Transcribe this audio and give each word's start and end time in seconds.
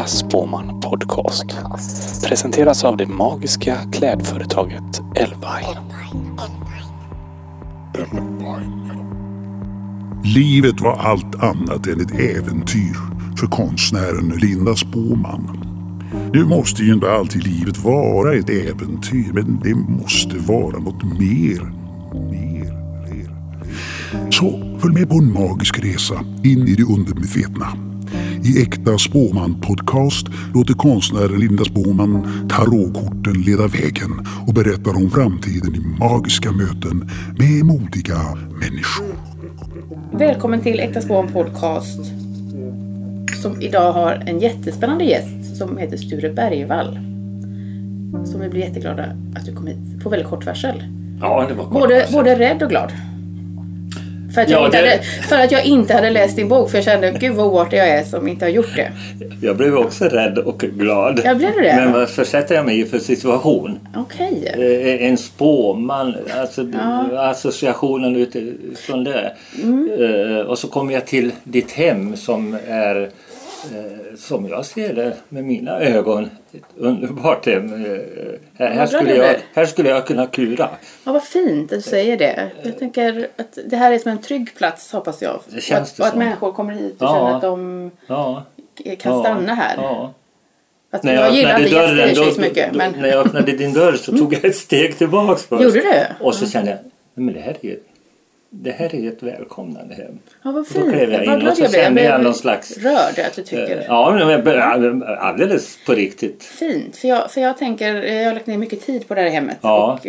Äkta 0.00 0.80
Podcast. 0.82 1.46
Presenteras 2.24 2.84
av 2.84 2.96
det 2.96 3.06
magiska 3.06 3.76
klädföretaget 3.92 5.00
Elvine. 5.16 5.80
Livet 10.24 10.80
var 10.80 10.96
allt 10.96 11.34
annat 11.34 11.86
än 11.86 12.00
ett 12.00 12.20
äventyr 12.20 12.96
för 13.36 13.46
konstnären 13.46 14.28
Linda 14.28 14.76
Spåman. 14.76 15.64
Nu 16.32 16.44
måste 16.44 16.82
ju 16.82 16.94
inte 16.94 17.10
alltid 17.10 17.46
livet 17.46 17.78
vara 17.78 18.34
ett 18.34 18.50
äventyr, 18.50 19.30
men 19.32 19.60
det 19.62 19.74
måste 19.74 20.38
vara 20.38 20.78
något 20.78 21.02
mer. 21.02 21.72
Mer, 22.30 22.72
mer. 23.08 23.30
Så 24.30 24.78
följ 24.80 24.94
med 24.94 25.08
på 25.08 25.14
en 25.14 25.32
magisk 25.32 25.84
resa 25.84 26.24
in 26.44 26.68
i 26.68 26.74
det 26.74 26.84
undermedvetna. 26.84 27.89
I 28.44 28.62
Äkta 28.62 28.98
Spåman 28.98 29.60
Podcast 29.60 30.26
låter 30.54 30.74
konstnären 30.74 31.40
Linda 31.40 31.64
Spåman 31.64 32.28
tarotkorten 32.48 33.42
leda 33.42 33.66
vägen 33.66 34.10
och 34.46 34.54
berättar 34.54 34.96
om 34.96 35.10
framtiden 35.10 35.74
i 35.74 35.98
magiska 35.98 36.52
möten 36.52 37.10
med 37.38 37.64
modiga 37.64 38.18
människor. 38.60 39.06
Välkommen 40.12 40.60
till 40.60 40.80
Äkta 40.80 41.00
Spån 41.00 41.28
Podcast. 41.32 42.00
Som 43.42 43.62
idag 43.62 43.92
har 43.92 44.12
en 44.26 44.38
jättespännande 44.40 45.04
gäst 45.04 45.56
som 45.56 45.78
heter 45.78 45.96
Sture 45.96 46.30
Bergvall. 46.32 46.98
Som 48.24 48.40
vi 48.40 48.48
blir 48.48 48.60
jätteglada 48.60 49.04
att 49.36 49.44
du 49.46 49.54
kom 49.54 49.66
hit 49.66 50.02
på 50.02 50.08
väldigt 50.10 50.28
kort 50.28 50.46
varsel. 50.46 50.82
Ja, 51.20 51.46
det 51.48 51.54
var 51.54 51.64
kort 51.64 51.72
Både, 51.72 51.94
varsel. 51.94 52.12
både 52.12 52.38
rädd 52.38 52.62
och 52.62 52.68
glad. 52.70 52.92
För 54.34 54.40
att, 54.42 54.50
jag 54.50 54.60
Ja, 54.60 54.66
inte 54.66 54.82
det- 54.82 54.88
hade, 54.90 55.02
för 55.28 55.36
att 55.38 55.52
jag 55.52 55.64
inte 55.64 55.94
hade 55.94 56.10
läst 56.10 56.36
din 56.36 56.48
bok 56.48 56.70
för 56.70 56.76
jag 56.78 56.84
kände 56.84 57.10
gud 57.20 57.34
vad 57.36 57.46
oartig 57.46 57.78
jag 57.78 57.88
är 57.88 58.04
som 58.04 58.28
inte 58.28 58.44
har 58.44 58.50
gjort 58.50 58.76
det. 58.76 58.92
Jag 59.42 59.56
blev 59.56 59.76
också 59.76 60.04
rädd 60.04 60.38
och 60.38 60.58
glad. 60.60 61.20
Ja, 61.24 61.34
blev 61.34 61.52
det? 61.56 61.74
Men 61.76 61.92
vad 61.92 62.08
försätter 62.08 62.54
jag 62.54 62.64
mig 62.66 62.80
i 62.80 62.84
för 62.84 62.98
situation? 62.98 63.78
Okej. 63.96 64.52
Eh, 65.00 65.06
En 65.08 65.16
spåman, 65.18 66.14
alltså 66.40 66.66
Ja. 66.72 67.30
associationen 67.30 68.16
utifrån 68.16 69.04
det. 69.04 69.32
Mm. 69.62 69.90
Eh, 70.00 70.38
Och 70.40 70.58
så 70.58 70.68
kommer 70.68 70.94
jag 70.94 71.06
till 71.06 71.32
ditt 71.44 71.72
hem 71.72 72.16
som 72.16 72.56
är 72.68 73.08
eh, 73.64 74.16
som 74.16 74.48
jag 74.48 74.66
ser 74.66 74.94
det 74.94 75.16
med 75.28 75.44
mina 75.44 75.80
ögon 75.80 76.30
ett 76.52 76.62
underbart 76.76 77.46
hem. 77.46 77.84
Eh, 77.84 78.00
Här, 78.54 78.86
skulle 78.86 79.14
jag 79.16 79.36
här 79.54 79.66
skulle 79.66 79.88
jag 79.88 80.06
kunna 80.06 80.26
kura. 80.26 80.68
Ja, 81.04 81.12
vad 81.12 81.24
fint 81.24 81.72
att 81.72 81.78
du 81.78 81.82
säger 81.82 82.16
det. 82.16 82.50
Jag 82.62 82.78
tänker 82.78 83.26
att 83.36 83.58
det 83.66 83.76
här 83.76 83.92
är 83.92 83.98
som 83.98 84.10
en 84.10 84.18
trygg 84.22 84.54
plats 84.54 84.92
hoppas 84.92 85.22
jag. 85.22 85.40
Det 85.46 85.60
känns 85.60 85.88
och 85.88 85.92
att, 85.92 85.96
det 85.96 86.02
och 86.02 86.08
att 86.08 86.14
människor 86.28 86.52
kommer 86.52 86.72
hit 86.74 86.94
och 87.02 87.06
Ja. 87.08 87.14
känner 87.14 87.36
att 87.36 87.42
de 87.42 87.90
Ja, 88.06 88.42
kan 88.98 89.12
ja, 89.12 89.20
stanna 89.20 89.54
här. 89.54 89.74
Ja. 89.76 90.12
Att 90.92 91.02
När 91.02 91.14
jag, 91.14 91.24
jag 91.24 91.34
gillar 91.34 91.58
inte 91.60 91.74
gäster 91.74 91.96
dörren, 91.96 92.14
då, 92.14 92.30
så 92.30 92.40
mycket. 92.40 92.72
då, 92.72 92.78
Men... 92.78 92.92
när 92.92 93.08
jag 93.08 93.26
öppnade 93.26 93.52
din 93.52 93.72
dörr 93.72 93.92
så 93.92 94.16
tog 94.18 94.34
jag 94.34 94.44
ett 94.44 94.56
steg 94.56 94.98
tillbaks 94.98 95.42
först. 95.46 95.62
Gjorde 95.62 95.80
du? 95.80 96.24
Och 96.24 96.34
så 96.34 96.46
kände 96.46 96.70
jag, 96.70 96.78
"Nej, 97.14 97.24
men 97.24 97.34
det 97.34 97.40
här 97.40 97.56
är 97.60 97.66
ju 97.66 97.80
det 98.52 98.70
här 98.70 98.94
är 98.94 99.08
ett 99.08 99.22
välkomnande 99.22 99.94
hem. 99.94 100.18
Ja, 100.42 100.50
vad 100.52 100.54
Då 100.54 100.64
fint. 100.64 100.90
klev 100.92 101.10
jag 101.12 101.18
Vad 101.18 101.26
in 101.26 101.32
och 101.34 101.40
glad 101.40 101.56
så 101.56 101.62
jag 101.62 101.72
kände 101.72 102.02
Jag 102.02 102.14
jag 102.14 102.22
någon 102.24 102.34
slags... 102.34 102.78
rörd 102.78 103.18
att 103.26 103.36
du 103.36 103.42
tycker. 103.42 103.76
Eh, 103.76 103.84
Ja, 103.88 105.16
alldeles 105.18 105.78
på 105.86 105.92
riktigt. 105.92 106.44
Fint. 106.44 106.96
För 106.96 107.08
jag, 107.08 107.30
för 107.30 107.40
jag 107.40 107.58
tänker, 107.58 107.94
jag 107.94 108.24
har 108.26 108.32
lagt 108.34 108.46
ner 108.46 108.58
mycket 108.58 108.86
tid 108.86 109.08
på 109.08 109.14
det 109.14 109.20
här 109.20 109.28
hemmet. 109.30 109.56
Ja. 109.60 109.98
Och 110.02 110.06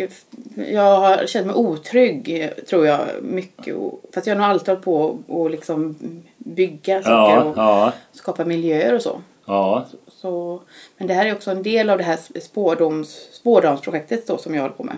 jag 0.70 1.00
har 1.00 1.26
känt 1.26 1.46
mig 1.46 1.54
otrygg, 1.56 2.50
tror 2.68 2.86
jag, 2.86 3.00
mycket. 3.22 3.74
Och- 3.74 4.00
För 4.14 4.20
att 4.20 4.26
jag 4.26 4.34
har 4.34 4.40
nog 4.40 4.50
alltid 4.50 4.68
hållit 4.68 4.84
på 4.84 5.18
och 5.26 5.50
liksom 5.50 5.96
bygga 6.38 7.02
saker 7.02 7.12
Ja, 7.36 7.42
och 7.42 7.56
ja, 7.56 7.92
skapa 8.12 8.44
miljöer 8.44 8.94
och 8.94 9.02
så. 9.02 9.20
Ja. 9.44 9.86
så. 10.08 10.62
Men 10.98 11.08
det 11.08 11.14
här 11.14 11.26
är 11.26 11.32
också 11.32 11.50
en 11.50 11.62
del 11.62 11.90
av 11.90 11.98
det 11.98 12.04
här 12.04 12.40
spårdoms, 12.40 13.28
spårdomsprojektet 13.32 14.26
då, 14.26 14.38
som 14.38 14.54
jag 14.54 14.62
håller 14.62 14.74
på 14.74 14.84
med. 14.84 14.96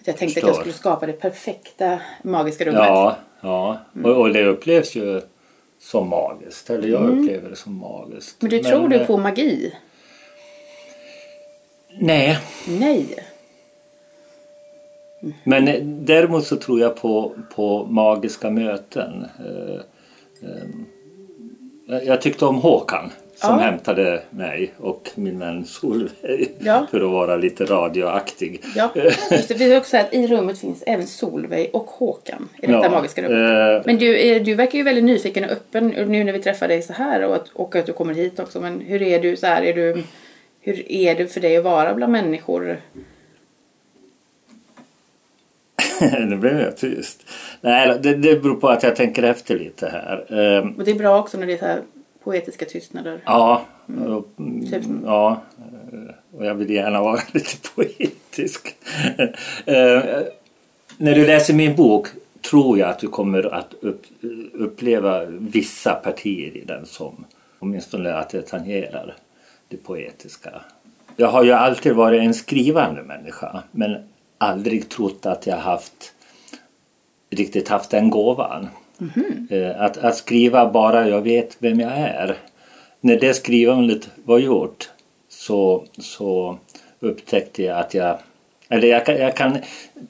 Att 0.00 0.06
jag 0.06 0.16
tänkte 0.16 0.40
att 0.40 0.42
jag 0.42 0.48
Förstår. 0.48 0.60
skulle 0.60 0.74
skapa 0.74 1.06
det 1.06 1.12
perfekta 1.12 1.98
magiska 2.22 2.64
rummet. 2.64 2.82
Ja, 2.86 3.16
ja. 3.40 3.78
Och, 4.04 4.20
och 4.20 4.32
det 4.32 4.44
upplevs 4.44 4.96
ju 4.96 5.20
som 5.80 6.08
magiskt. 6.08 6.70
Eller 6.70 6.88
jag 6.88 7.08
upplever 7.08 7.50
det 7.50 7.56
som 7.56 7.76
magiskt. 7.78 8.36
Men 8.42 8.50
du 8.50 8.58
tror 8.58 8.88
du 8.88 8.96
eh, 8.96 9.06
på 9.06 9.16
magi? 9.16 9.74
Nej, 11.98 12.38
Nej. 12.68 13.06
Men 15.44 15.68
eh, 15.68 15.82
däremot 15.84 16.46
så 16.46 16.56
tror 16.56 16.80
jag 16.80 16.96
på, 16.96 17.32
på 17.54 17.86
magiska 17.86 18.50
möten. 18.50 19.26
Eh, 19.38 19.80
Jag 22.06 22.22
tyckte 22.22 22.44
om 22.44 22.56
Håkan 22.56 23.10
som 23.42 23.58
Ja. 23.58 23.64
hämtade 23.64 24.22
mig 24.30 24.72
och 24.78 25.10
min 25.14 25.38
vän 25.38 25.64
Solveig 25.64 26.50
Ja. 26.58 26.86
för 26.90 27.00
att 27.00 27.10
vara 27.10 27.36
lite 27.36 27.64
radioaktig. 27.64 28.60
Ja, 28.76 28.90
just 29.30 29.48
det. 29.48 29.54
Vi 29.54 29.68
vill 29.68 29.76
också 29.78 29.90
säga 29.90 30.02
att 30.04 30.14
i 30.14 30.26
rummet 30.26 30.58
finns 30.58 30.82
även 30.86 31.06
Solveig 31.06 31.70
och 31.72 31.86
Håkan 31.86 32.48
i 32.62 32.66
detta 32.66 32.78
Ja, 32.84 32.90
magiska 32.90 33.22
rum. 33.22 33.32
eh, 33.32 33.82
Men 33.84 33.98
du, 33.98 34.20
är- 34.28 34.40
du 34.40 34.54
verkar 34.54 34.78
ju 34.78 34.84
väldigt 34.84 35.04
nyfiken 35.04 35.44
och 35.44 35.50
öppen 35.50 35.88
nu 35.88 36.24
när 36.24 36.32
vi 36.32 36.38
träffar 36.38 36.68
dig 36.68 36.82
så 36.82 36.92
här 36.92 37.22
och 37.24 37.34
att, 37.36 37.48
och 37.48 37.76
att 37.76 37.86
du 37.86 37.92
kommer 37.92 38.14
hit 38.14 38.40
också. 38.40 38.60
Men 38.60 38.80
hur 38.80 39.02
är 39.02 39.20
du 39.20 39.36
så 39.36 39.46
här? 39.46 39.62
Är 39.62 39.72
du, 39.74 40.02
hur 40.60 40.92
är 40.92 41.14
det 41.14 41.26
för 41.26 41.40
dig 41.40 41.56
att 41.56 41.64
vara 41.64 41.94
bland 41.94 42.12
människor? 42.12 42.76
nu 46.28 46.36
blev 46.36 46.60
jag 46.60 46.76
tyst. 46.76 47.26
Nej, 47.60 47.98
det, 48.02 48.14
det 48.14 48.42
beror 48.42 48.54
på 48.54 48.68
att 48.68 48.82
jag 48.82 48.96
tänker 48.96 49.22
efter 49.22 49.58
lite 49.58 49.88
här. 49.88 50.24
Eh, 50.28 50.64
Och 50.78 50.84
det 50.84 50.90
är 50.90 50.94
bra 50.94 51.18
också 51.20 51.38
när 51.38 51.46
det 51.46 51.52
är 51.52 51.58
så 51.58 51.64
här 51.66 51.80
poetiska 52.24 52.64
tystnader. 52.64 53.20
Ja, 53.24 53.64
och, 54.08 54.28
Typ. 54.70 54.84
ja, 55.04 55.42
eh, 55.92 56.14
och 56.38 56.46
jag 56.46 56.54
vill 56.54 56.70
gärna 56.70 57.00
vara 57.00 57.20
lite 57.32 57.56
poetisk. 57.74 58.74
Eh, 59.66 60.02
När 60.96 61.14
du 61.14 61.26
läser 61.26 61.54
min 61.54 61.76
bok 61.76 62.08
tror 62.50 62.78
jag 62.78 62.88
att 62.90 62.98
du 62.98 63.08
kommer 63.08 63.54
att 63.54 63.74
upp, 63.80 64.02
uppleva 64.52 65.24
vissa 65.24 65.94
partier 65.94 66.56
i 66.56 66.64
den 66.64 66.86
som 66.86 67.24
åtminstone 67.58 68.14
att 68.14 68.28
det 68.30 68.42
tangerar 68.42 69.16
det 69.68 69.76
poetiska. 69.76 70.50
Jag 71.16 71.28
har 71.28 71.44
ju 71.44 71.52
alltid 71.52 71.92
varit 71.92 72.22
en 72.22 72.34
skrivande 72.34 73.02
människa 73.02 73.62
men 73.70 73.96
aldrig 74.38 74.88
trott 74.88 75.26
att 75.26 75.46
jag 75.46 75.56
haft 75.56 76.12
riktigt 77.30 77.68
haft 77.68 77.90
den 77.90 78.10
gåvan. 78.10 78.68
Eh, 79.50 79.80
Att, 79.80 79.98
att 79.98 80.16
skriva 80.16 80.70
bara 80.70 81.08
jag 81.08 81.22
vet 81.22 81.56
vem 81.58 81.80
jag 81.80 81.92
är. 81.92 82.36
När 83.00 83.16
det 83.20 83.34
skrivandet 83.34 84.08
var 84.24 84.38
gjort 84.38 84.90
så, 85.28 85.84
så 85.98 86.58
upptäckte 87.00 87.62
jag 87.62 87.78
att 87.78 87.94
jag 87.94 88.18
eller 88.68 88.88
jag 88.88 89.06
kan, 89.06 89.16
jag 89.16 89.36
kan 89.36 89.58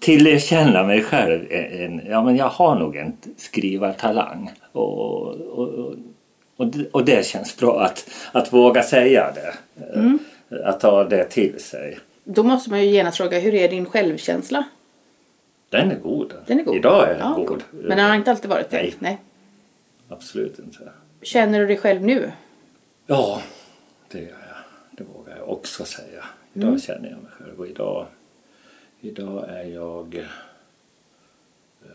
tillerkänna 0.00 0.84
mig 0.84 1.02
själv 1.02 1.52
en, 1.52 2.00
ja 2.08 2.24
men 2.24 2.36
jag 2.36 2.48
har 2.48 2.74
nog 2.78 2.96
en 2.96 3.12
skrivartalang. 3.36 4.50
Och, 4.72 5.02
och, 5.28 5.68
och, 5.68 5.94
och, 6.56 6.66
det, 6.66 6.88
och 6.92 7.04
det 7.04 7.26
känns 7.26 7.56
bra 7.56 7.80
att, 7.84 8.10
att 8.32 8.52
våga 8.52 8.82
säga 8.82 9.32
det. 9.34 9.54
Eh, 9.94 10.68
Att 10.68 10.80
ta 10.80 11.04
det 11.04 11.24
till 11.24 11.60
sig. 11.60 11.98
Då 12.24 12.42
måste 12.42 12.70
man 12.70 12.82
ju 12.82 12.86
genast 12.90 13.16
fråga, 13.16 13.38
hur 13.38 13.54
är 13.54 13.68
din 13.68 13.86
självkänsla? 13.86 14.64
Den 15.72 15.90
är 15.90 15.98
god. 16.00 16.34
Den 16.46 16.58
är 16.60 16.64
god. 16.64 16.76
Idag 16.76 17.04
är 17.08 17.14
den 17.14 17.18
Ja, 17.18 17.44
god. 17.48 17.62
Men 17.70 17.96
den 17.96 18.08
har 18.08 18.14
inte 18.16 18.30
alltid 18.30 18.50
varit 18.50 18.70
det? 18.70 18.76
Nej. 18.76 18.94
Nej. 18.98 19.20
Absolut 20.08 20.58
inte. 20.58 20.92
Känner 21.22 21.60
du 21.60 21.66
dig 21.66 21.76
själv 21.76 22.02
nu? 22.02 22.32
Ja, 23.06 23.42
det 24.08 24.18
gör 24.18 24.28
jag. 24.28 24.56
Det 24.90 25.04
vågar 25.04 25.36
jag 25.36 25.48
också 25.48 25.84
säga. 25.84 26.24
Idag 26.54 26.68
Mm. 26.68 26.80
känner 26.80 27.10
jag 27.10 27.22
mig 27.22 27.30
själv 27.32 27.58
och 27.60 27.66
idag, 27.66 28.06
idag 29.00 29.44
är 29.48 29.64
jag 29.64 30.14
eh, 31.82 31.88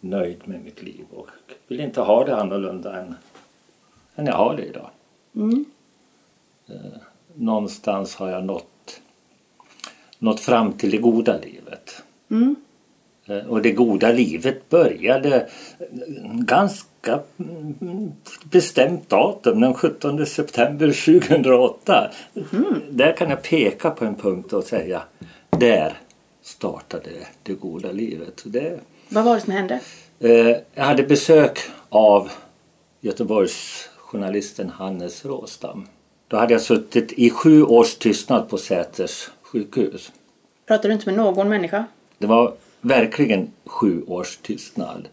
nöjd 0.00 0.48
med 0.48 0.64
mitt 0.64 0.82
liv 0.82 1.04
och 1.10 1.28
vill 1.68 1.80
inte 1.80 2.00
ha 2.00 2.24
det 2.24 2.36
annorlunda 2.36 3.00
än, 3.00 3.14
än 4.14 4.26
jag 4.26 4.34
har 4.34 4.56
det 4.56 4.64
idag. 4.64 4.90
Mm. 5.34 5.64
Eh, 6.68 6.74
någonstans 7.34 8.14
har 8.14 8.30
jag 8.30 8.44
nått, 8.44 9.00
nått 10.18 10.40
fram 10.40 10.72
till 10.72 10.90
det 10.90 10.98
goda 10.98 11.38
livet. 11.38 12.02
Mm. 12.30 12.56
Eh, 13.28 13.46
Och 13.46 13.62
det 13.62 13.70
goda 13.72 14.12
livet 14.12 14.68
började 14.68 15.46
ganska 16.32 17.20
mm, 17.38 18.12
bestämt 18.44 19.08
datum, 19.08 19.60
den 19.60 19.74
17 19.74 20.26
september 20.26 20.86
2008. 21.20 22.10
Där 22.90 23.16
kan 23.16 23.30
jag 23.30 23.42
peka 23.42 23.90
på 23.90 24.04
en 24.04 24.14
punkt 24.14 24.52
och 24.52 24.64
säga 24.64 25.02
där 25.50 25.92
startade 26.42 27.10
det 27.42 27.52
goda 27.52 27.92
livet. 27.92 28.42
Det, 28.44 28.80
Vad 29.08 29.24
var 29.24 29.34
det 29.34 29.40
som 29.40 29.52
hände? 29.52 29.80
eh, 30.20 30.56
jag 30.74 30.84
hade 30.84 31.02
besök 31.02 31.58
av 31.88 32.30
Göteborgs 33.00 33.88
journalisten 33.98 34.70
Hannes 34.70 35.24
Råstam. 35.24 35.86
Då 36.28 36.36
hade 36.36 36.52
jag 36.52 36.62
suttit 36.62 37.12
i 37.12 37.30
sju 37.30 37.62
års 37.62 37.94
tystnad 37.94 38.48
på 38.48 38.58
Säters 38.58 39.28
sjukhus. 39.42 40.12
Pratar 40.66 40.88
du 40.88 40.94
inte 40.94 41.06
med 41.06 41.14
någon 41.16 41.48
människa? 41.48 41.84
Det 42.18 42.26
var 42.26 42.52
verkligen 42.86 43.50
sju 43.64 44.02
års 44.06 44.36
tystnad. 44.36 45.08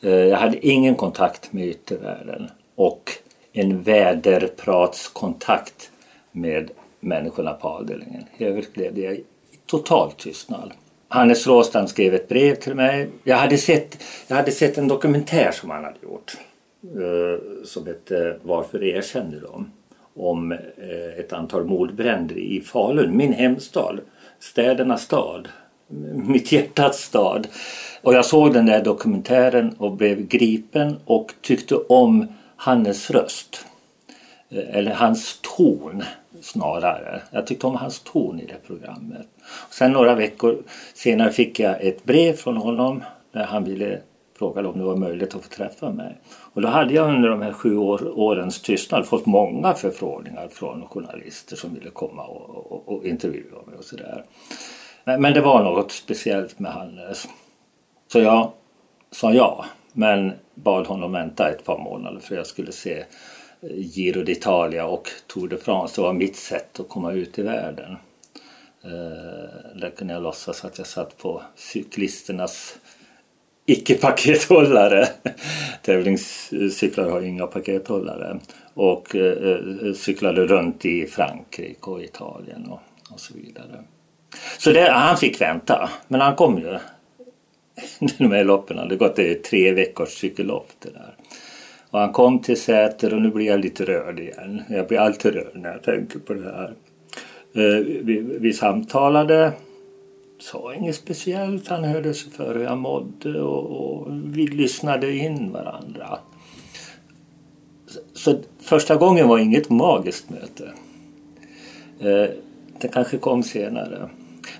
Eh, 0.00 0.10
jag 0.10 0.38
hade 0.38 0.66
ingen 0.66 0.94
kontakt 0.94 1.52
med 1.52 1.66
yttervärlden 1.66 2.50
och 2.74 3.12
en 3.52 3.82
väderpratskontakt 3.82 5.90
med 6.32 6.70
människorna 7.00 7.52
på 7.52 7.68
avdelningen. 7.68 8.24
I 8.38 8.44
övrigt 8.44 8.74
blev 8.74 8.94
det 8.94 9.20
total 9.66 10.12
tystnad. 10.12 10.72
Hannes 11.08 11.46
Råstam 11.46 11.86
skrev 11.86 12.14
ett 12.14 12.28
brev 12.28 12.54
till 12.54 12.74
mig. 12.74 13.08
Jag 13.24 13.36
hade 13.36 13.58
sett, 13.58 14.02
jag 14.26 14.36
hade 14.36 14.52
sett 14.52 14.78
en 14.78 14.88
dokumentär 14.88 15.50
som 15.52 15.70
han 15.70 15.84
hade 15.84 15.98
gjort 16.02 16.32
eh, 16.82 17.64
som 17.64 17.86
hette 17.86 18.38
Varför 18.42 18.84
erkänner 18.84 19.40
de? 19.40 19.72
Om 20.14 20.52
eh, 20.52 20.58
ett 21.18 21.32
antal 21.32 21.64
mordbränder 21.64 22.38
i 22.38 22.60
Falun, 22.60 23.16
min 23.16 23.32
hemstad, 23.32 24.00
städernas 24.38 25.02
stad, 25.02 25.48
mitt 26.14 26.52
hjärtats 26.52 27.02
stad. 27.02 27.48
Och 28.02 28.14
jag 28.14 28.24
såg 28.24 28.52
den 28.52 28.66
där 28.66 28.84
dokumentären 28.84 29.74
och 29.78 29.92
blev 29.92 30.26
gripen 30.26 30.96
och 31.04 31.34
tyckte 31.40 31.74
om 31.74 32.26
Hannes 32.56 33.10
röst. 33.10 33.66
Eh, 34.50 34.76
eller 34.76 34.94
hans 34.94 35.38
ton 35.56 36.02
snarare. 36.40 37.22
Jag 37.30 37.46
tyckte 37.46 37.66
om 37.66 37.76
hans 37.76 38.00
ton 38.00 38.40
i 38.40 38.46
det 38.46 38.66
programmet. 38.66 39.26
Sen 39.70 39.92
några 39.92 40.14
veckor 40.14 40.62
senare 40.94 41.30
fick 41.30 41.60
jag 41.60 41.82
ett 41.82 42.04
brev 42.04 42.32
från 42.32 42.56
honom 42.56 43.02
där 43.32 43.44
han 43.44 43.64
ville 43.64 44.00
fråga 44.38 44.68
om 44.68 44.78
det 44.78 44.84
var 44.84 44.96
möjligt 44.96 45.34
att 45.34 45.42
få 45.42 45.48
träffa 45.48 45.90
mig. 45.90 46.18
Och 46.52 46.62
då 46.62 46.68
hade 46.68 46.94
jag 46.94 47.08
under 47.14 47.28
de 47.28 47.42
här 47.42 47.52
sju 47.52 47.76
år, 47.76 48.18
årens 48.18 48.62
tystnad 48.62 49.06
fått 49.06 49.26
många 49.26 49.74
förfrågningar 49.74 50.48
från 50.48 50.86
journalister 50.86 51.56
som 51.56 51.74
ville 51.74 51.90
komma 51.90 52.24
och, 52.24 52.72
och, 52.72 52.88
och 52.88 53.04
intervjua 53.04 53.62
mig 53.66 53.76
och 53.78 53.84
sådär. 53.84 54.24
Men, 55.04 55.32
det 55.32 55.40
var 55.40 55.62
något 55.62 55.92
speciellt 55.92 56.58
med 56.58 56.72
Hannes. 56.72 57.24
Eh, 57.24 57.30
så 58.08 58.20
jag 58.20 58.52
sa 59.10 59.32
ja, 59.32 59.64
men 59.92 60.32
bad 60.54 60.86
honom 60.86 61.12
vänta 61.12 61.50
ett 61.50 61.64
par 61.64 61.78
månader 61.78 62.20
för 62.20 62.34
jag 62.34 62.46
skulle 62.46 62.72
se 62.72 62.98
eh, 63.00 63.04
Giro 63.74 64.22
d'Italia 64.22 64.82
och 64.82 65.08
Tour 65.26 65.48
de 65.48 65.56
France. 65.56 65.94
Det 65.96 66.02
var 66.02 66.12
mitt 66.12 66.36
sätt 66.36 66.80
att 66.80 66.88
komma 66.88 67.12
ut 67.12 67.38
i 67.38 67.42
världen. 67.42 67.96
Eh, 68.84 69.80
där 69.80 69.92
kunde 69.96 70.14
jag 70.14 70.22
låtsas 70.22 70.64
att 70.64 70.78
jag 70.78 70.86
satt 70.86 71.18
på 71.18 71.42
cyklisternas 71.56 72.78
icke-pakethållare. 73.66 75.08
Tävlingscyklar 75.82 77.10
har 77.10 77.20
ju 77.20 77.28
inga 77.28 77.46
pakethållare. 77.46 78.38
Och 78.74 79.16
cyklade 79.96 80.46
runt 80.46 80.84
i 80.84 81.06
Frankrike 81.06 81.90
och 81.90 82.02
Italien 82.02 82.66
och, 82.70 82.80
och 83.12 83.20
så 83.20 83.34
vidare. 83.34 83.84
Så 84.58 84.72
det, 84.72 84.90
han 84.90 85.16
fick 85.16 85.40
vänta, 85.40 85.90
men 86.08 86.20
han 86.20 86.36
kom 86.36 86.58
ju. 86.58 86.78
De 88.18 88.32
här 88.32 88.44
loppen 88.44 88.78
hade 88.78 88.96
gått 88.96 89.16
det 89.16 89.42
tre 89.42 89.72
veckors 89.72 90.08
cykellopp 90.08 90.68
det 90.78 90.90
där. 90.90 91.14
Och 91.90 91.98
han 92.00 92.12
kom 92.12 92.38
till 92.38 92.60
Säter 92.60 93.14
och 93.14 93.22
nu 93.22 93.30
blir 93.30 93.46
jag 93.46 93.60
lite 93.60 93.84
rörd 93.84 94.20
igen. 94.20 94.62
Jag 94.68 94.88
blir 94.88 94.98
alltid 94.98 95.34
rörd 95.34 95.52
när 95.54 95.72
jag 95.72 95.82
tänker 95.82 96.18
på 96.18 96.34
det 96.34 96.44
här. 96.44 96.72
Eh, 97.54 97.84
vi, 97.84 98.38
vi 98.40 98.52
samtalade, 98.52 99.52
sa 100.40 100.74
inget 100.74 100.96
speciellt. 100.96 101.68
Han 101.68 101.84
hörde 101.84 102.14
sig 102.14 102.32
för 102.32 102.54
hur 102.54 102.64
jag 102.64 102.78
mådde 102.78 103.40
och, 103.40 103.64
och 103.64 104.08
vi 104.10 104.46
lyssnade 104.46 105.12
in 105.12 105.52
varandra. 105.52 106.18
Så 108.12 108.38
första 108.60 108.96
gången 108.96 109.28
var 109.28 109.38
inget 109.38 109.70
magiskt 109.70 110.30
möte. 110.30 110.72
Eh, 112.00 112.30
det 112.78 112.88
kanske 112.92 113.18
kom 113.18 113.42
senare. 113.42 114.08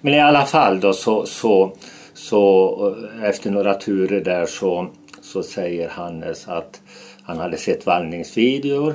Men 0.05 0.15
i 0.15 0.21
alla 0.21 0.47
fall 0.47 0.81
då 0.81 0.93
så, 0.93 1.27
så, 1.27 1.73
så 2.15 2.97
eh, 3.21 3.25
efter 3.25 3.51
några 3.51 3.75
turer 3.75 4.21
där 4.21 4.47
så, 4.47 4.89
så 5.21 5.43
säger 5.43 5.89
Hannes 5.89 6.49
att 6.49 6.81
han 7.23 7.39
hade 7.39 7.57
sett 7.57 7.87
vandringsvideor. 7.87 8.95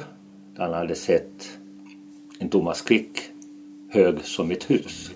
Han 0.57 0.74
hade 0.74 0.95
sett 0.95 1.50
en 2.39 2.50
Thomas 2.50 2.81
Quick 2.81 3.19
hög 3.92 4.21
som 4.24 4.51
ett 4.51 4.69
hus. 4.69 5.12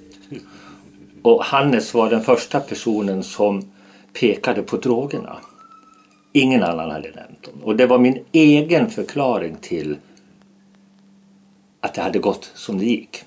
Och 1.22 1.44
Hannes 1.44 1.94
var 1.94 2.10
den 2.10 2.22
första 2.22 2.60
personen 2.60 3.24
som 3.24 3.72
pekade 4.20 4.62
på 4.62 4.78
drogerna. 4.78 5.38
Ingen 6.34 6.64
annan 6.64 6.92
hade 6.92 7.10
nämnt 7.10 7.44
dem. 7.44 7.64
Och 7.64 7.76
det 7.76 7.86
var 7.86 7.98
min 7.98 8.26
egen 8.32 8.90
förklaring 8.90 9.56
till 9.62 9.98
att 11.82 11.94
det 11.94 12.02
hade 12.02 12.20
gått 12.20 12.52
som 12.56 12.78
det 12.78 12.86
gick. 12.86 13.24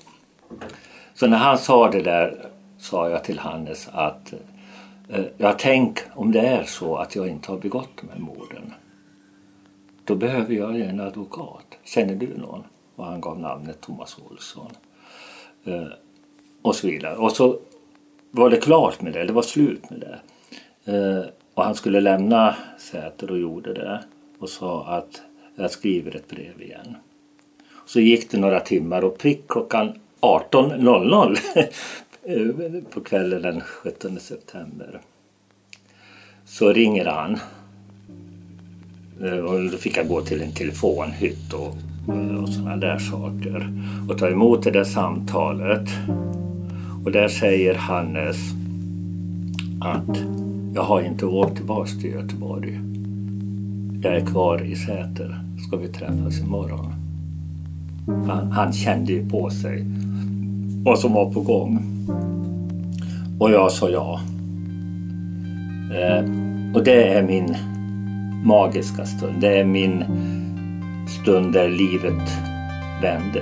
Så 1.13 1.27
när 1.27 1.37
han 1.37 1.57
sa 1.57 1.91
det 1.91 2.01
där 2.01 2.49
sa 2.85 3.09
jag 3.09 3.23
till 3.23 3.39
Hannes 3.39 3.89
att 3.91 4.33
eh, 5.09 5.19
ja 5.19 5.25
jag 5.37 5.59
tänk 5.59 5.99
om 6.15 6.31
det 6.31 6.39
är 6.39 6.63
så 6.63 6.95
att 6.97 7.15
jag 7.15 7.27
inte 7.27 7.51
har 7.51 7.57
begått 7.57 7.89
de 8.01 8.09
här 8.09 8.19
morden. 8.19 8.73
Då 10.03 10.15
behöver 10.15 10.53
jag 10.53 10.79
en 10.79 10.99
advokat. 10.99 11.65
Känner 11.83 12.15
du 12.15 12.37
någon? 12.37 12.63
Och 12.95 13.05
han 13.05 13.21
gav 13.21 13.39
namnet 13.39 13.81
Thomas 13.81 14.17
Olsson. 14.29 14.71
Eh, 15.63 15.87
och 16.61 16.75
så 16.75 16.87
vidare. 16.87 17.15
Och 17.15 17.31
så 17.31 17.59
var 18.31 18.49
det 18.49 18.57
klart 18.57 19.01
med 19.01 19.13
det. 19.13 19.25
Det 19.25 19.33
var 19.33 19.41
slut 19.41 19.89
med 19.89 19.99
det. 19.99 20.19
Eh, 20.93 21.25
och 21.53 21.63
han 21.63 21.75
skulle 21.75 22.01
lämna 22.01 22.55
Säter 22.77 23.31
och 23.31 23.39
gjorde 23.39 23.73
det. 23.73 24.03
Och 24.39 24.49
sa 24.49 24.85
att 24.85 25.21
jag 25.55 25.71
skriver 25.71 26.15
ett 26.15 26.27
brev 26.27 26.61
igen. 26.61 26.95
Så 27.85 27.99
gick 27.99 28.31
det 28.31 28.37
några 28.37 28.59
timmar 28.59 29.03
och 29.03 29.17
prick 29.17 29.47
klockan 29.47 29.99
18.00 30.21 31.37
Eh, 32.27 32.83
på 32.93 33.01
kvällen 33.01 33.41
den 33.41 33.61
17 33.61 34.19
september 34.19 35.01
så 36.45 36.73
ringer 36.73 37.05
han 37.05 37.37
eh, 39.21 39.37
och 39.37 39.71
då 39.71 39.77
fick 39.77 39.97
jag 39.97 40.07
gå 40.07 40.21
till 40.21 40.41
en 40.41 40.51
telefonhytt 40.51 41.53
och, 41.53 41.67
och 42.41 42.49
sådana 42.49 42.77
där 42.77 42.99
saker. 42.99 43.69
Och 44.09 44.17
ta 44.17 44.29
emot 44.29 44.63
det 44.63 44.71
där 44.71 44.83
samtalet. 44.83 45.89
Och 47.05 47.11
där 47.11 47.27
säger 47.27 47.75
Hannes 47.75 48.37
att 49.81 50.17
jag 50.75 50.83
har 50.83 51.01
inte 51.01 51.25
åkt 51.25 51.55
tillbaka 51.55 51.91
till 52.01 52.11
Göteborg. 52.11 52.79
Jag 54.03 54.15
är 54.15 54.25
kvar 54.25 54.63
i 54.63 54.75
Säter. 54.75 55.39
Ska 55.67 55.77
vi 55.77 55.87
träffas 55.87 56.39
imorgon? 56.39 56.93
Han, 58.27 58.51
han 58.51 58.73
kände 58.73 59.11
ju 59.11 59.29
på 59.29 59.49
sig 59.49 59.85
vad 60.83 60.99
som 60.99 61.13
var 61.13 61.33
på 61.33 61.41
gång. 61.41 61.94
Och 63.39 63.51
jag 63.51 63.71
sa 63.71 63.89
ja. 63.89 64.21
Eh, 65.91 66.25
och 66.73 66.83
det 66.83 67.03
är 67.13 67.23
min 67.23 67.55
magiska 68.43 69.05
stund. 69.05 69.41
Det 69.41 69.59
är 69.59 69.63
min 69.63 70.03
stund 71.21 71.53
där 71.53 71.69
livet 71.69 72.29
vände 73.01 73.41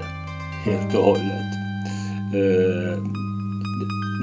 helt 0.66 0.96
och 0.96 1.04
hållet. 1.04 1.54
Eh, 2.34 3.04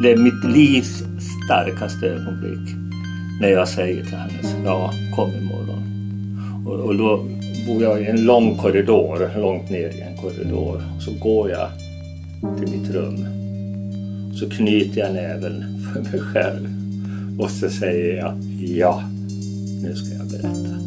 det 0.03 0.13
är 0.13 0.17
mitt 0.17 0.45
livs 0.45 1.03
starkaste 1.45 2.07
ögonblick 2.07 2.77
när 3.41 3.49
jag 3.49 3.69
säger 3.69 4.05
till 4.05 4.17
henne 4.17 4.65
ja, 4.65 4.93
kom 5.17 5.31
imorgon. 5.31 5.83
Och, 6.67 6.81
och 6.81 6.97
då 6.97 7.17
bor 7.67 7.83
jag 7.83 8.03
i 8.03 8.07
en 8.07 8.25
lång 8.25 8.57
korridor, 8.57 9.41
långt 9.41 9.71
ner 9.71 9.89
i 9.89 10.01
en 10.01 10.17
korridor. 10.17 10.83
Så 11.01 11.11
går 11.13 11.51
jag 11.51 11.69
till 12.59 12.79
mitt 12.79 12.91
rum. 12.91 13.40
Så 14.35 14.51
knyter 14.51 15.01
jag 15.01 15.15
näven 15.15 15.65
för 15.93 16.01
mig 16.01 16.21
själv 16.21 16.69
och 17.39 17.51
så 17.51 17.71
säger 17.71 18.17
jag 18.17 18.35
ja, 18.61 19.03
nu 19.83 19.95
ska 19.95 20.15
jag 20.15 20.27
berätta. 20.27 20.81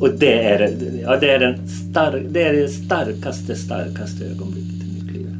Och 0.00 0.10
det 0.18 0.42
är, 0.42 0.76
ja, 1.02 1.16
det, 1.16 1.30
är 1.30 1.38
den 1.38 1.68
star, 1.68 2.22
det 2.30 2.42
är 2.42 2.52
det 2.52 2.68
starkaste, 2.68 3.56
starkaste 3.56 4.24
ögonblicket 4.24 4.82
i 4.82 4.94
mitt 4.94 5.12
liv. 5.12 5.36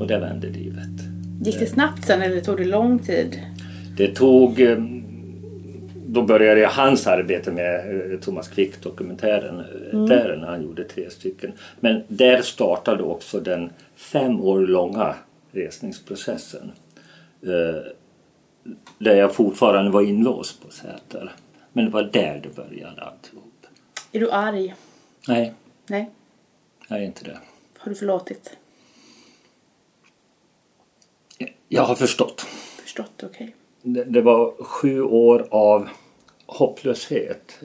Och 0.00 0.06
det 0.06 0.18
vände 0.18 0.48
livet. 0.48 0.90
Gick 1.42 1.58
det 1.58 1.66
snabbt 1.66 2.04
sen 2.06 2.22
eller 2.22 2.40
tog 2.40 2.56
det 2.56 2.64
lång 2.64 2.98
tid? 2.98 3.40
Det 3.96 4.08
tog... 4.08 4.60
Eh, 6.10 6.12
då 6.12 6.22
började 6.22 6.60
jag 6.60 6.70
hans 6.70 7.06
arbete 7.06 7.52
med 7.52 8.12
eh, 8.12 8.20
Thomas 8.20 8.48
Quick-dokumentären 8.48 9.64
mm. 9.92 10.06
där 10.06 10.36
när 10.36 10.46
han 10.46 10.62
gjorde 10.62 10.84
tre 10.84 11.10
stycken. 11.10 11.52
Men 11.80 12.02
där 12.08 12.42
startade 12.42 13.02
också 13.02 13.40
den 13.40 13.70
fem 13.96 14.40
år 14.40 14.60
långa 14.60 15.14
resningsprocessen. 15.52 16.72
Eh, 17.42 17.92
där 18.98 19.14
jag 19.16 19.34
fortfarande 19.34 19.90
var 19.90 20.02
inlåst 20.02 20.62
på 20.62 20.70
Säter. 20.70 21.32
Men 21.72 21.84
det 21.84 21.90
var 21.90 22.02
där 22.02 22.40
det 22.42 22.56
började 22.56 23.02
alltihop. 23.02 23.44
Är 24.12 24.20
du 24.20 24.30
arg? 24.30 24.74
Nej. 25.28 25.54
Nej. 25.86 26.10
Jag 26.88 26.98
är 26.98 27.02
inte 27.02 27.24
det. 27.24 27.38
Har 27.78 27.90
du 27.90 27.94
förlåtit? 27.94 28.56
Jag 31.68 31.82
har 31.82 31.94
förstått. 31.94 32.46
Förstått, 32.82 33.12
okej. 33.16 33.28
Okay. 33.28 33.59
Det, 33.82 34.20
var 34.20 34.64
sju 34.64 35.02
år 35.02 35.46
av 35.50 35.88
hopplöshet. 36.46 37.58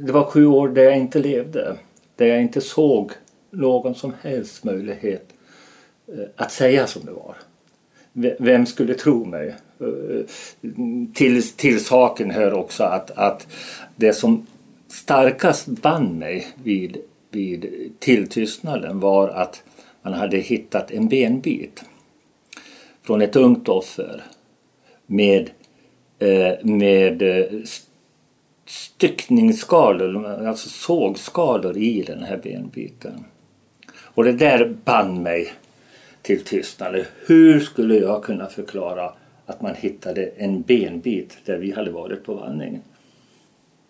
Det 0.00 0.12
var 0.12 0.24
sju 0.24 0.46
år 0.46 0.68
där 0.68 0.82
jag 0.82 0.96
inte 0.96 1.18
levde. 1.18 1.76
Där 2.16 2.26
jag 2.26 2.42
inte 2.42 2.60
såg 2.60 3.12
någon 3.50 3.94
som 3.94 4.12
helst 4.20 4.64
möjlighet 4.64 5.28
eh, 6.08 6.24
att 6.36 6.52
säga 6.52 6.86
som 6.86 7.04
det 7.04 7.12
var. 7.12 7.36
Vem 8.38 8.66
skulle 8.66 8.94
tro 8.94 9.24
mig? 9.24 9.54
Eh, 9.80 10.26
till, 11.14 11.42
till 11.42 11.84
saken 11.84 12.30
hör 12.30 12.54
också 12.54 12.84
att, 12.84 13.10
att 13.10 13.46
det 13.96 14.12
som 14.12 14.46
starkast 14.88 15.66
band 15.66 16.18
mig 16.18 16.48
vid, 16.62 16.96
vid 17.30 17.92
tilltystnaden 17.98 19.00
var 19.00 19.28
att 19.28 19.62
man 20.02 20.12
hade 20.12 20.36
hittat 20.36 20.90
en 20.90 21.08
benbit 21.08 21.82
från 23.02 23.22
ett 23.22 23.36
ungt 23.36 23.68
offer 23.68 24.22
med, 25.06 25.50
eh, 26.18 26.64
med 26.64 27.22
eh, 27.22 27.44
styckningsskalor, 28.66 30.26
alltså 30.26 30.68
sågskalor 30.68 31.76
i 31.76 32.02
den 32.02 32.22
här 32.22 32.36
benbiten. 32.36 33.24
Och 33.92 34.24
det 34.24 34.32
där 34.32 34.76
band 34.84 35.22
mig 35.22 35.52
till 36.22 36.44
tystnad. 36.44 37.04
Hur 37.26 37.60
skulle 37.60 37.96
jag 37.96 38.24
kunna 38.24 38.46
förklara 38.46 39.12
att 39.46 39.62
man 39.62 39.74
hittade 39.74 40.26
en 40.36 40.62
benbit 40.62 41.38
där 41.44 41.58
vi 41.58 41.72
hade 41.72 41.90
varit 41.90 42.24
på 42.24 42.34
vandringen? 42.34 42.82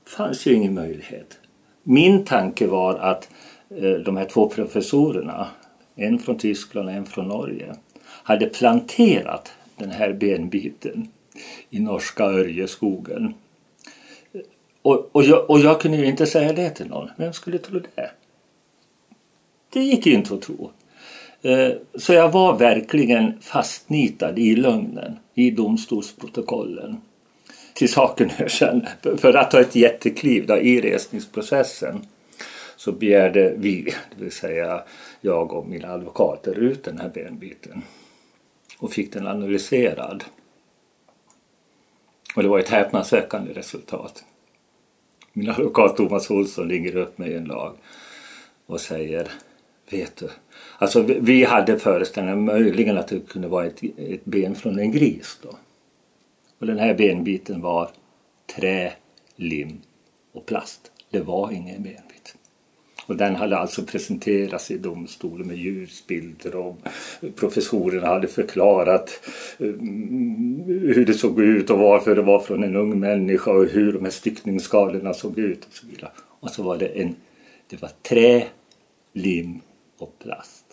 Det 0.05 0.11
fanns 0.11 0.47
ju 0.47 0.55
ingen 0.55 0.75
möjlighet. 0.75 1.39
Min 1.83 2.25
tanke 2.25 2.67
var 2.67 2.95
att 2.95 3.29
eh, 3.71 3.93
de 3.93 4.17
här 4.17 4.25
två 4.25 4.49
professorerna, 4.49 5.47
en 5.95 6.19
från 6.19 6.39
Tyskland 6.39 6.89
och 6.89 6.95
en 6.95 7.07
från 7.07 7.29
Norge, 7.29 7.75
hade 8.07 8.47
planterat 8.47 9.53
den 9.77 9.91
här 9.91 10.13
benbiten 10.13 11.09
i 11.71 11.81
norska 11.81 12.25
Örjeskogen. 12.25 13.35
Och, 14.83 15.11
och, 15.13 15.25
jag, 15.25 15.51
och 15.51 15.61
jag 15.61 15.81
kunde 15.81 15.97
ju 15.97 16.07
inte 16.07 16.27
säga 16.27 16.53
det 16.53 16.71
till 16.71 16.87
någon. 16.87 17.11
Vem 17.17 17.33
skulle 17.33 17.59
tro 17.59 17.79
det? 17.79 18.11
Det 19.73 19.81
gick 19.81 20.07
ju 20.07 20.13
inte 20.13 20.35
att 20.35 20.43
tro. 20.43 20.71
Eh, 21.43 21.71
så 21.95 22.13
jag 22.13 22.33
var 22.33 22.59
verkligen 22.59 23.41
fastnitad 23.41 24.39
i 24.39 24.57
lögnen, 24.57 25.19
i 25.35 25.51
domstolsprotokollen. 25.51 27.01
Till 27.75 27.89
saken 27.89 28.31
hör 28.31 28.49
sen, 28.49 28.87
för 29.19 29.35
att 29.35 29.51
ta 29.51 29.61
ett 29.61 29.77
jättekliv 29.77 30.47
då, 30.47 30.57
i 30.57 30.81
resningsprocessen 30.81 32.07
så 32.77 32.93
begärde 32.93 33.55
vi, 33.57 33.95
det 34.17 34.25
vill 34.25 34.33
säga 34.33 34.83
jag 35.21 35.53
och 35.53 35.69
mina 35.69 35.89
advokater, 35.89 36.59
ut 36.59 36.85
den 36.85 36.99
här 36.99 37.09
benbiten 37.09 37.83
och 38.79 38.93
fick 38.93 39.13
den 39.13 39.27
analyserad. 39.27 40.25
Och 42.37 42.43
det 42.43 42.49
var 42.49 42.59
ett 42.59 42.69
häpnadsväckande 42.69 43.53
resultat. 43.53 44.25
Min 45.33 45.51
advokat 45.51 45.97
Thomas 45.97 46.31
Olsson 46.31 46.71
ringer 46.71 46.97
upp 46.97 47.19
mig 47.19 47.35
en 47.35 47.49
dag 47.49 47.77
och 48.67 48.81
säger 48.81 49.31
Vet 49.91 50.17
du, 50.17 50.29
alltså 50.79 51.03
vi 51.03 51.45
hade 51.45 51.79
föreställningen 51.79 52.45
möjligen 52.45 52.99
att 52.99 53.09
det 53.09 53.29
kunde 53.29 53.49
vara 53.49 53.67
ett, 53.67 53.83
ett 53.97 54.25
ben 54.25 54.55
från 54.55 54.79
en 54.79 54.93
gris 54.93 55.39
då. 55.43 55.59
Och 56.59 56.67
den 56.67 56.79
här 56.79 56.95
benbiten 56.95 57.61
var 57.61 57.91
trä, 58.57 58.93
lim 59.37 59.81
och 60.33 60.47
plast. 60.47 60.93
Det 61.11 61.21
var 61.21 61.53
inget 61.53 61.81
ben. 61.81 62.03
Och 63.07 63.17
den 63.17 63.37
hade 63.37 63.57
alltså 63.57 63.83
presenterats 63.83 64.71
i 64.71 64.79
domstolen 64.79 65.47
med 65.47 65.57
ljusbilder 65.57 66.57
och 66.57 66.77
professorerna 67.37 68.07
hade 68.07 68.29
förklarat 68.29 69.21
eh, 69.59 69.67
hur 70.67 71.07
det 71.07 71.15
såg 71.15 71.41
ut 71.41 71.71
och 71.71 71.79
varför 71.79 72.17
det 72.17 72.23
var 72.23 72.39
från 72.39 72.65
en 72.65 72.77
ung 72.77 73.01
människa 73.01 73.51
och 73.51 73.67
hur 73.67 73.93
de 73.93 74.05
här 74.05 74.11
styckningsskalorna 74.11 75.15
såg 75.15 75.39
ut 75.39 75.65
och 75.65 75.73
så 75.73 75.87
vidare. 75.87 76.11
Och 76.41 76.51
så 76.51 76.63
var 76.63 76.77
det 76.77 76.87
en, 76.87 77.17
det 77.71 77.83
var 77.83 77.91
trä, 78.03 78.45
lim 79.13 79.61
och 79.99 80.19
plast. 80.19 80.65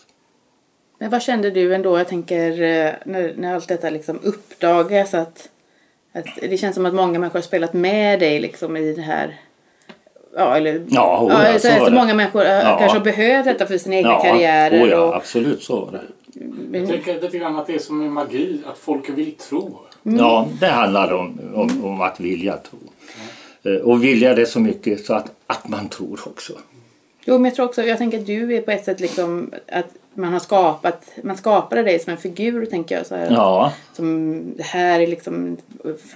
Men 0.99 1.09
vad 1.09 1.21
kände 1.21 1.51
du 1.51 1.75
ändå, 1.75 1.97
jag 1.97 2.07
tänker 2.07 2.51
eh, 2.51 2.93
när, 3.05 3.33
när 3.37 3.55
allt 3.55 3.67
detta 3.67 3.89
liksom 3.89 4.19
uppdagas 4.23 5.13
att, 5.13 5.49
att 6.11 6.25
det 6.41 6.57
känns 6.57 6.75
som 6.75 6.85
att 6.85 6.93
många 6.93 7.19
människor 7.19 7.39
har 7.39 7.43
spelat 7.43 7.73
med 7.73 8.19
dig 8.19 8.39
liksom 8.39 8.77
i 8.77 8.93
det 8.93 9.01
här 9.01 9.39
Ja, 10.35 10.57
eller, 10.57 10.85
ja, 10.89 11.21
oh, 11.21 11.31
ja, 11.31 11.51
ja, 11.51 11.59
så, 11.59 11.67
så, 11.67 11.85
så 11.85 11.91
många 11.91 12.13
människor 12.13 12.43
ja. 12.43 12.77
kanske 12.79 12.97
har 12.97 13.05
behövt 13.05 13.45
detta 13.45 13.65
för 13.65 13.77
sina 13.77 13.95
egna 13.95 14.09
ja, 14.09 14.21
karriärer. 14.21 14.83
Oh, 14.83 14.89
ja, 14.89 14.99
och, 14.99 15.15
absolut 15.15 15.63
så 15.63 15.79
var 15.79 15.91
det. 15.91 16.01
Jag 16.77 16.87
tänker 16.87 17.21
lite 17.21 17.37
grann 17.37 17.55
att 17.55 17.67
det 17.67 17.75
är 17.75 17.79
som 17.79 18.01
en 18.01 18.11
magi, 18.11 18.61
att 18.71 18.77
folk 18.77 19.09
vill 19.09 19.31
tro. 19.31 19.79
Mm. 20.05 20.19
Ja, 20.19 20.47
det 20.59 20.67
handlar 20.67 21.13
om, 21.13 21.39
om, 21.53 21.85
om 21.85 22.01
att 22.01 22.19
vilja 22.19 22.57
tro. 22.57 22.79
Mm. 23.63 23.81
Och 23.81 24.03
vilja 24.03 24.35
det 24.35 24.45
så 24.45 24.59
mycket 24.59 25.05
så 25.05 25.13
att, 25.13 25.31
att 25.47 25.67
man 25.67 25.89
tror 25.89 26.19
också. 26.25 26.53
Jo, 27.25 27.33
men 27.33 27.45
jag 27.45 27.55
tror 27.55 27.65
också, 27.65 27.83
jag 27.83 27.97
tänker 27.97 28.19
att 28.19 28.25
du 28.25 28.55
är 28.55 28.61
på 28.61 28.71
ett 28.71 28.85
sätt 28.85 28.99
liksom 28.99 29.51
att 29.71 29.87
man 30.13 30.33
har 30.33 30.39
skapat, 30.39 31.11
man 31.23 31.37
skapade 31.37 31.83
dig 31.83 31.99
som 31.99 32.11
en 32.11 32.17
figur 32.17 32.65
tänker 32.65 32.97
jag. 32.97 33.05
Så 33.05 33.15
här, 33.15 33.31
ja. 33.31 33.73
Som 33.93 34.43
det 34.57 34.63
här 34.63 34.99
är 34.99 35.07
liksom 35.07 35.57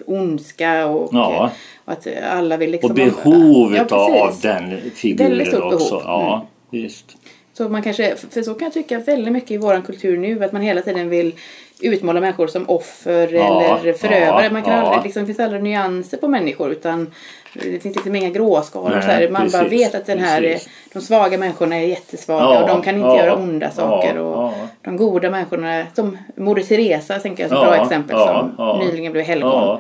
ondska 0.06 0.88
och, 0.88 1.10
ja. 1.14 1.52
och 1.86 1.92
att 1.92 2.08
alla 2.32 2.58
vill 2.58 2.72
liksom... 2.72 2.90
Och 2.90 2.96
behovet 2.96 3.88
ja, 3.90 4.24
av 4.28 4.40
den 4.42 4.92
figuren 4.96 5.64
också. 5.64 5.98
Behov. 5.98 6.02
Ja, 6.06 6.48
mm. 6.72 6.84
just. 6.84 7.18
Så 7.58 7.70
man 7.70 7.82
kanske, 7.82 8.16
för 8.16 8.42
så 8.42 8.54
kan 8.54 8.66
jag 8.66 8.74
tycka 8.74 9.00
väldigt 9.00 9.34
mycket 9.34 9.52
i 9.52 9.58
vår 9.58 9.82
kultur 9.82 10.18
nu 10.18 10.44
att 10.44 10.52
man 10.52 10.62
hela 10.62 10.82
tiden 10.82 11.10
vill 11.10 11.36
utmåla 11.82 12.20
människor 12.20 12.48
som 12.48 12.70
offer 12.70 13.34
ja, 13.34 13.78
eller 13.80 13.94
förövare. 13.94 14.50
man 14.50 14.64
kan 14.64 14.74
ja. 14.74 14.82
aldrig, 14.82 15.04
liksom, 15.04 15.22
det 15.22 15.28
finns 15.28 15.40
aldrig 15.40 15.64
nyanser 15.64 16.18
på 16.18 16.28
människor 16.28 16.72
utan 16.72 17.12
det 17.54 17.80
finns 17.80 17.96
liksom 17.96 18.16
inga 18.16 18.30
gråskalor. 18.30 18.90
Nej, 18.90 19.02
så 19.02 19.08
här. 19.08 19.30
Man 19.30 19.42
precis, 19.42 19.60
bara 19.60 19.70
vet 19.70 19.96
att 19.96 20.06
den 20.06 20.20
här, 20.20 20.42
precis. 20.42 20.70
de 20.94 21.02
svaga 21.02 21.38
människorna 21.38 21.76
är 21.76 21.88
jättesvaga 21.88 22.62
och 22.62 22.68
de 22.68 22.82
kan 22.82 22.96
inte 22.96 23.18
göra 23.18 23.36
onda 23.36 23.72
saker. 23.72 24.18
och 24.18 24.54
De 24.82 24.98
goda 24.98 25.30
människorna, 25.30 25.86
som 25.96 26.18
Moder 26.36 26.64
Teresa 26.64 27.20
tänker 27.20 27.44
jag 27.44 27.52
är 27.52 27.56
ett 27.56 27.62
bra 27.62 27.84
exempel 27.84 28.18
som 28.18 28.80
nyligen 28.80 29.12
blev 29.12 29.26
helgon. 29.26 29.80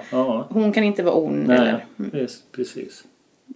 Hon 0.49 0.71
kan 0.71 0.83
inte 0.83 1.03
vara 1.03 1.15
ond. 1.15 1.47
Nej, 1.47 1.57
eller, 1.57 1.85
mm. 1.99 2.27
precis. 2.55 3.03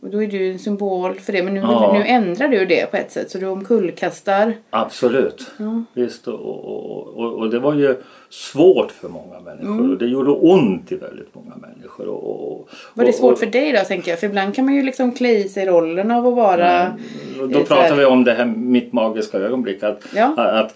Och 0.02 0.10
då 0.10 0.24
är 0.24 0.28
du 0.28 0.52
en 0.52 0.60
symbol 0.60 1.16
för 1.16 1.34
det. 1.34 1.44
Men 1.44 1.54
nu, 1.54 1.60
ja. 1.60 1.94
nu 1.94 2.06
ändrar 2.06 2.48
du 2.48 2.66
det 2.66 2.92
på 2.92 2.98
ett 2.98 3.12
sätt. 3.12 3.32
Så 3.32 3.38
du 3.38 3.48
omkullkastar. 3.48 4.54
Absolut. 4.70 5.52
Ja. 5.58 5.84
Visst. 5.94 6.28
Och, 6.28 6.40
och, 6.40 7.08
och, 7.08 7.34
och, 7.34 7.50
det 7.50 7.60
var 7.60 7.74
ju 7.74 7.96
svårt 8.30 8.92
för 8.92 9.10
många 9.10 9.40
människor. 9.40 9.74
Mm. 9.74 9.92
Och 9.92 9.98
det 9.98 10.06
gjorde 10.06 10.32
ont 10.32 10.92
i 10.92 10.96
väldigt 10.96 11.36
många 11.36 11.56
människor. 11.56 12.08
Och, 12.08 12.70
var 12.94 13.06
det 13.06 13.14
svårt 13.14 13.40
för 13.40 13.46
dig 13.46 13.72
då 13.72 13.80
tänker 13.80 14.12
jag? 14.12 14.20
För 14.20 14.28
ibland 14.28 14.56
kan 14.56 14.66
man 14.66 14.74
ju 14.74 14.82
liksom 14.82 15.12
klä 15.12 15.32
i 15.32 15.50
sig 15.50 15.66
rollen 15.66 16.12
av 16.12 16.28
att 16.28 16.36
vara... 16.36 16.82
Mm. 16.82 17.52
Då 17.52 17.64
pratar 17.64 17.96
vi 17.96 18.06
om 18.06 18.24
det 18.24 18.34
här 18.34 18.46
mitt 18.46 18.94
magiska 18.94 19.38
ögonblick. 19.38 19.84
Att, 19.84 20.06
ja. 20.16 20.34
att 20.38 20.76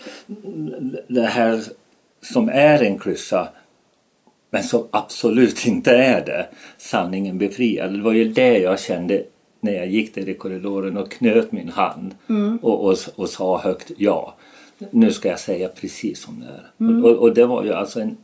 det 1.08 1.22
här 1.22 1.62
som 2.22 2.50
är 2.50 2.84
en 2.84 3.00
klyscha 3.00 3.48
men 4.50 4.64
som 4.64 4.88
absolut 4.92 5.66
inte 5.68 5.92
är 5.92 6.26
det. 6.26 6.48
Sanningen 6.78 7.38
befriad. 7.38 7.94
Det 7.94 8.02
var 8.02 8.14
ju 8.14 8.34
det 8.34 8.58
jag 8.58 8.80
kände 8.80 9.24
när 9.60 9.74
jag 9.74 9.88
gick 9.88 10.16
där 10.16 10.30
i 10.30 10.34
korridoren 10.34 10.98
och 10.98 11.12
knöt 11.12 11.52
min 11.52 11.70
hand 11.70 12.16
mm. 12.30 12.58
och, 12.58 12.86
och, 12.86 12.98
och 13.16 13.30
sa 13.30 13.58
högt 13.58 13.92
ja. 13.98 14.36
Nu 14.92 15.12
ska 15.12 15.30
jag 15.30 15.40
säga 15.40 15.68
precis 15.68 16.22
som 16.22 16.40
det 16.40 16.46
är. 16.46 16.90
Mm. 16.90 17.06
Och, 17.06 17.12
och, 17.12 17.34
det 17.34 17.46
var 17.46 17.64
ju 17.64 17.74
alltså 17.74 18.00
en 18.00 18.18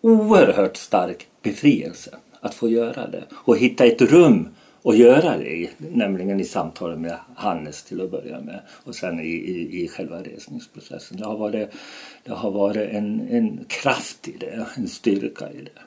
oerhört 0.00 0.76
stark 0.76 1.26
befrielse 1.42 2.10
att 2.40 2.54
få 2.54 2.68
göra 2.68 3.06
det. 3.06 3.24
Och 3.32 3.56
hitta 3.56 3.84
ett 3.84 4.02
rum 4.02 4.48
att 4.84 4.96
göra 4.96 5.36
det 5.36 5.50
i. 5.50 5.70
Nämligen 5.78 6.40
i 6.40 6.44
samtalet 6.44 6.98
med 6.98 7.16
Hannes 7.34 7.82
till 7.82 8.00
att 8.00 8.10
börja 8.10 8.40
med. 8.40 8.60
Och 8.84 8.94
sen 8.94 9.20
i, 9.20 9.26
i, 9.26 9.84
i 9.84 9.88
själva 9.88 10.22
resningsprocessen. 10.22 11.16
Det 11.16 11.24
har 11.24 11.36
varit, 11.36 11.68
det 12.24 12.32
har 12.32 12.50
varit 12.50 12.90
en, 12.90 13.28
en 13.30 13.64
kraft 13.68 14.28
i 14.28 14.36
det, 14.40 14.66
en 14.76 14.88
styrka 14.88 15.50
i 15.50 15.62
det. 15.62 15.80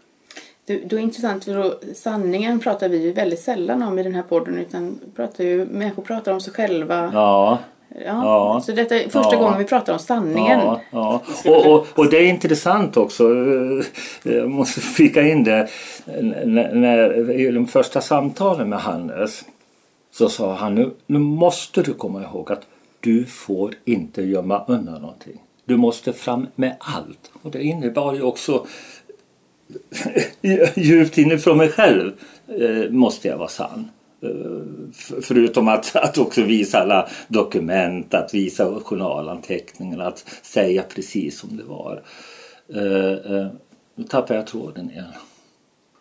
Det, 0.65 0.77
det 0.77 0.95
är 0.95 0.99
intressant 0.99 1.45
för 1.45 1.53
då, 1.53 1.79
sanningen 1.95 2.59
pratar 2.59 2.89
vi 2.89 2.97
ju 3.03 3.11
väldigt 3.11 3.39
sällan 3.39 3.83
om 3.83 3.99
i 3.99 4.03
den 4.03 4.15
här 4.15 4.23
podden 4.23 4.57
utan 4.57 4.99
pratar 5.15 5.43
ju, 5.43 5.65
människor 5.65 6.03
pratar 6.03 6.33
om 6.33 6.41
sig 6.41 6.53
själva. 6.53 7.11
Ja. 7.13 7.59
Ja, 7.95 8.01
ja. 8.05 8.61
Så 8.65 8.71
detta 8.71 8.95
är 8.95 9.03
första 9.03 9.33
ja. 9.33 9.39
gången 9.39 9.59
vi 9.59 9.65
pratar 9.65 9.93
om 9.93 9.99
sanningen. 9.99 10.59
Ja, 10.59 10.81
ja. 10.91 11.21
Och, 11.45 11.65
och, 11.65 11.87
och 11.95 12.09
det 12.09 12.17
är 12.17 12.25
intressant 12.25 12.97
också, 12.97 13.23
jag 14.23 14.49
måste 14.49 14.81
flika 14.81 15.27
in 15.27 15.43
det, 15.43 15.69
när, 16.45 17.31
i 17.31 17.51
de 17.51 17.67
första 17.67 18.01
samtalen 18.01 18.69
med 18.69 18.79
Hannes 18.79 19.45
så 20.11 20.29
sa 20.29 20.55
han 20.55 20.75
nu, 20.75 20.91
nu 21.07 21.19
måste 21.19 21.81
du 21.81 21.93
komma 21.93 22.23
ihåg 22.23 22.51
att 22.51 22.61
du 22.99 23.25
får 23.25 23.73
inte 23.85 24.21
gömma 24.21 24.65
undan 24.67 25.01
någonting. 25.01 25.41
Du 25.65 25.77
måste 25.77 26.13
fram 26.13 26.47
med 26.55 26.75
allt. 26.79 27.31
Och 27.41 27.51
det 27.51 27.63
innebar 27.63 28.13
ju 28.13 28.21
också 28.21 28.65
djupt 30.75 31.17
inifrån 31.17 31.57
mig 31.57 31.69
själv 31.69 32.11
eh, 32.47 32.89
måste 32.89 33.27
jag 33.27 33.37
vara 33.37 33.47
sann. 33.47 33.89
Eh, 34.23 34.61
förutom 35.21 35.67
att, 35.67 35.95
att 35.95 36.17
också 36.17 36.43
visa 36.43 36.79
alla 36.79 37.09
dokument, 37.27 38.13
att 38.13 38.33
visa 38.33 38.79
journalanteckningar, 38.79 39.99
att 39.99 40.25
säga 40.41 40.83
precis 40.83 41.39
som 41.39 41.57
det 41.57 41.63
var. 41.63 42.01
Eh, 42.75 43.35
eh, 43.37 43.47
nu 43.95 44.03
tappar 44.03 44.35
jag 44.35 44.47
tråden 44.47 44.91
igen. 44.91 45.05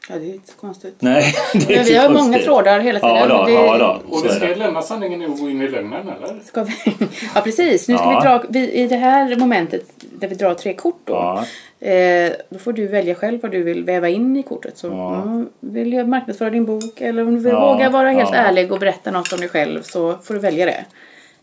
Ja, 0.08 0.14
det 0.18 0.24
är 0.30 0.34
inte 0.34 0.50
så 0.52 0.56
konstigt. 0.58 0.94
Nej, 0.98 1.34
det 1.52 1.72
är 1.74 1.76
Men 1.76 1.84
vi 1.84 1.96
har 1.96 2.08
många 2.08 2.20
konstigt. 2.22 2.44
trådar 2.44 2.80
hela 2.80 3.00
tiden. 3.00 3.16
Ja 3.16 3.26
då, 3.26 3.44
Det- 3.44 3.52
ja 3.52 3.78
då. 3.78 4.16
Och 4.16 4.24
vi 4.24 4.28
ska 4.28 4.46
lämna 4.46 4.82
sanningen 4.82 5.20
nu 5.20 5.26
och 5.26 5.38
gå 5.38 5.50
in 5.50 5.62
i 5.62 5.68
lögnen 5.68 6.08
eller? 6.08 6.40
Ska 6.44 6.62
vi... 6.64 6.72
Ja 7.34 7.40
precis, 7.40 7.88
nu 7.88 7.96
ska 7.96 8.04
Ja. 8.04 8.20
vi 8.20 8.28
dra, 8.28 8.44
vi, 8.48 8.72
i 8.72 8.86
det 8.86 8.96
här 8.96 9.36
momentet 9.36 9.84
där 9.98 10.28
vi 10.28 10.34
drar 10.34 10.54
tre 10.54 10.74
kort 10.74 11.00
då. 11.04 11.12
Ja. 11.12 11.44
Eh, 11.88 12.32
då 12.50 12.58
får 12.58 12.72
du 12.72 12.86
välja 12.86 13.14
själv 13.14 13.42
vad 13.42 13.50
du 13.52 13.62
vill 13.62 13.84
väva 13.84 14.08
in 14.08 14.36
i 14.36 14.42
kortet. 14.42 14.78
Så 14.78 14.86
Ja. 14.86 15.22
mm, 15.22 15.48
vill 15.60 15.92
jag 15.92 16.08
marknadsföra 16.08 16.50
din 16.50 16.64
bok 16.64 17.00
eller 17.00 17.22
om 17.22 17.34
du 17.34 17.40
vill 17.40 17.52
Ja, 17.52 17.72
våga 17.72 17.90
vara 17.90 18.10
helt 18.10 18.30
ja. 18.32 18.36
ärlig 18.36 18.72
och 18.72 18.78
berätta 18.80 19.10
något 19.10 19.32
om 19.32 19.40
dig 19.40 19.48
själv 19.48 19.82
så 19.82 20.14
får 20.22 20.34
du 20.34 20.40
välja 20.40 20.66
det. 20.66 20.84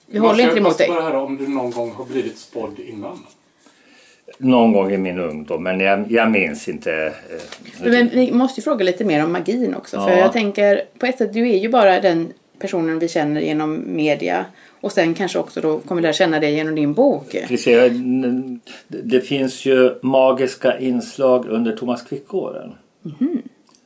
Vi 0.05 0.17
håller 0.19 0.29
Måste- 0.31 0.43
inte 0.43 0.57
emot 0.57 0.69
måste 0.69 0.83
dig. 0.83 0.91
bara 0.93 1.01
höra 1.01 1.21
om 1.21 1.37
du 1.37 1.47
någon 1.47 1.71
gång 1.71 1.91
har 1.91 2.05
blivit 2.05 2.37
spådd 2.37 2.79
innan. 2.79 3.19
Någon 4.41 4.73
gång 4.73 4.91
i 4.91 4.97
min 4.97 5.19
ungdom, 5.19 5.63
men 5.63 5.79
jag, 5.79 6.11
jag 6.11 6.31
minns 6.31 6.67
inte. 6.69 7.13
eh, 7.83 7.89
Men 7.89 8.09
vi 8.09 8.31
måste 8.31 8.59
ju 8.59 8.63
fråga 8.63 8.85
lite 8.85 9.05
mer 9.05 9.23
om 9.25 9.31
magin 9.31 9.75
också. 9.75 9.97
För 10.01 10.09
Ja. 10.11 10.17
jag 10.17 10.33
tänker, 10.33 10.81
på 10.99 11.05
ett 11.05 11.17
sätt, 11.17 11.33
du 11.33 11.49
är 11.49 11.57
ju 11.57 11.69
bara 11.69 11.99
den 12.01 12.33
personen 12.59 12.99
vi 12.99 13.07
känner 13.07 13.41
genom 13.41 13.83
media. 13.95 14.45
Och 14.81 14.91
sen 14.91 15.13
kanske 15.13 15.39
också 15.39 15.61
då 15.61 15.79
kommer 15.79 16.01
lära 16.01 16.13
känna 16.13 16.39
dig 16.39 16.53
genom 16.53 16.75
din 16.75 16.93
bok. 16.93 17.35
Precis, 17.47 17.91
Det 18.87 19.21
finns 19.21 19.65
ju 19.65 19.91
magiska 20.01 20.79
inslag 20.79 21.45
under 21.49 21.75
Thomas 21.75 22.01
Quick-åren. 22.03 22.71
Mhm. 23.01 23.41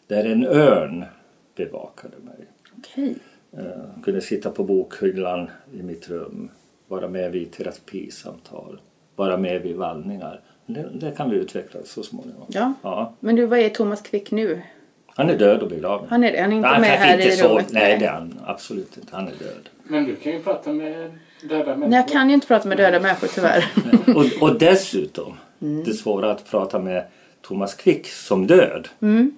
Där 0.07 0.25
en 0.25 0.45
örn 0.45 1.05
bevakade 1.57 2.13
mig. 2.23 2.35
Okej. 2.77 3.15
Jag 3.95 4.03
kunde 4.03 4.21
sitta 4.21 4.49
på 4.49 4.63
bokhyllan 4.63 5.49
i 5.79 5.83
mitt 5.83 6.09
rum, 6.09 6.49
vara 6.87 7.07
med 7.07 7.31
vid 7.31 7.51
terapisamtal, 7.51 8.79
vara 9.15 9.37
med 9.37 9.61
vid 9.61 9.75
vallningar. 9.75 10.39
Det, 10.65 10.89
det 10.93 11.11
kan 11.11 11.29
vi 11.29 11.35
utveckla 11.37 11.79
så 11.85 12.03
småningom. 12.03 12.45
Ja. 12.47 12.73
Ja. 12.81 13.13
Men 13.19 13.35
du, 13.35 13.45
vad 13.45 13.59
är 13.59 13.69
Thomas 13.69 14.01
Quick 14.01 14.31
nu? 14.31 14.61
Han 15.15 15.29
är 15.29 15.37
död 15.37 15.61
och 15.61 15.69
begravd. 15.69 16.05
Han 16.09 16.23
är? 16.23 16.41
Han 16.41 16.51
är 16.51 16.55
inte 16.55 16.69
Nej, 16.69 16.79
med 16.81 16.89
här 16.89 17.17
inte 17.17 17.29
i 17.29 17.35
så. 17.35 17.47
rummet? 17.47 17.67
Nej, 17.71 17.97
det 17.99 18.05
är 18.05 18.11
han 18.11 18.39
absolut 18.45 18.97
inte. 18.97 19.15
Han 19.15 19.27
är 19.27 19.31
död. 19.31 19.69
Men 19.83 20.05
du 20.05 20.15
kan 20.15 20.31
ju 20.31 20.39
prata 20.43 20.73
med 20.73 21.11
döda 21.41 21.65
människor. 21.65 21.87
Nej, 21.87 21.99
jag 21.99 22.07
kan 22.09 22.27
ju 22.29 22.33
inte 22.35 22.47
prata 22.47 22.67
med 22.67 22.77
döda 22.77 22.99
människor 22.99 23.27
tyvärr. 23.27 23.65
Och, 24.15 24.49
och 24.49 24.59
dessutom, 24.59 25.33
Mm. 25.61 25.83
det 25.83 25.93
svåra 25.93 26.31
att 26.31 26.49
prata 26.51 26.79
med 26.79 27.03
Thomas 27.41 27.73
Quick 27.75 28.07
som 28.07 28.47
död 28.47 28.87
Mm. 29.01 29.31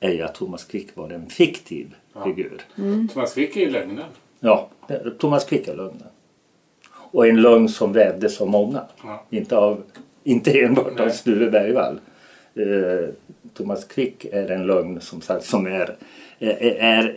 är 0.00 0.10
ju 0.12 0.22
att 0.22 0.34
Thomas 0.34 0.64
Quick 0.64 0.96
var 0.96 1.10
en 1.10 1.26
fiktiv 1.26 1.94
figur. 2.24 2.60
Mm. 2.78 3.08
Thomas 3.08 3.34
Quick 3.34 3.56
är 3.56 3.60
ju 3.60 3.70
lögnen. 3.70 4.04
Ja, 4.40 4.68
Thomas 5.18 5.44
Quick 5.44 5.68
är 5.68 5.76
lögnen. 5.76 6.06
Och 7.10 7.26
en 7.26 7.42
lögn 7.42 7.68
som 7.68 7.92
vävdes 7.92 8.40
av 8.40 8.48
många. 8.48 8.82
Ja. 9.02 9.24
Inte, 9.30 9.56
av, 9.56 9.82
inte 10.24 10.60
enbart 10.60 11.00
av 11.00 11.06
Nej. 11.06 11.10
Sture 11.10 11.50
Bergvall. 11.50 12.00
Eh, 12.54 13.08
Thomas 13.54 13.84
Quick 13.84 14.24
är 14.24 14.50
en 14.50 14.66
lögn 14.66 15.00
som 15.00 15.20
sagt 15.20 15.44
som 15.44 15.66
är, 15.66 15.96
är, 16.38 16.76
är, 16.80 17.16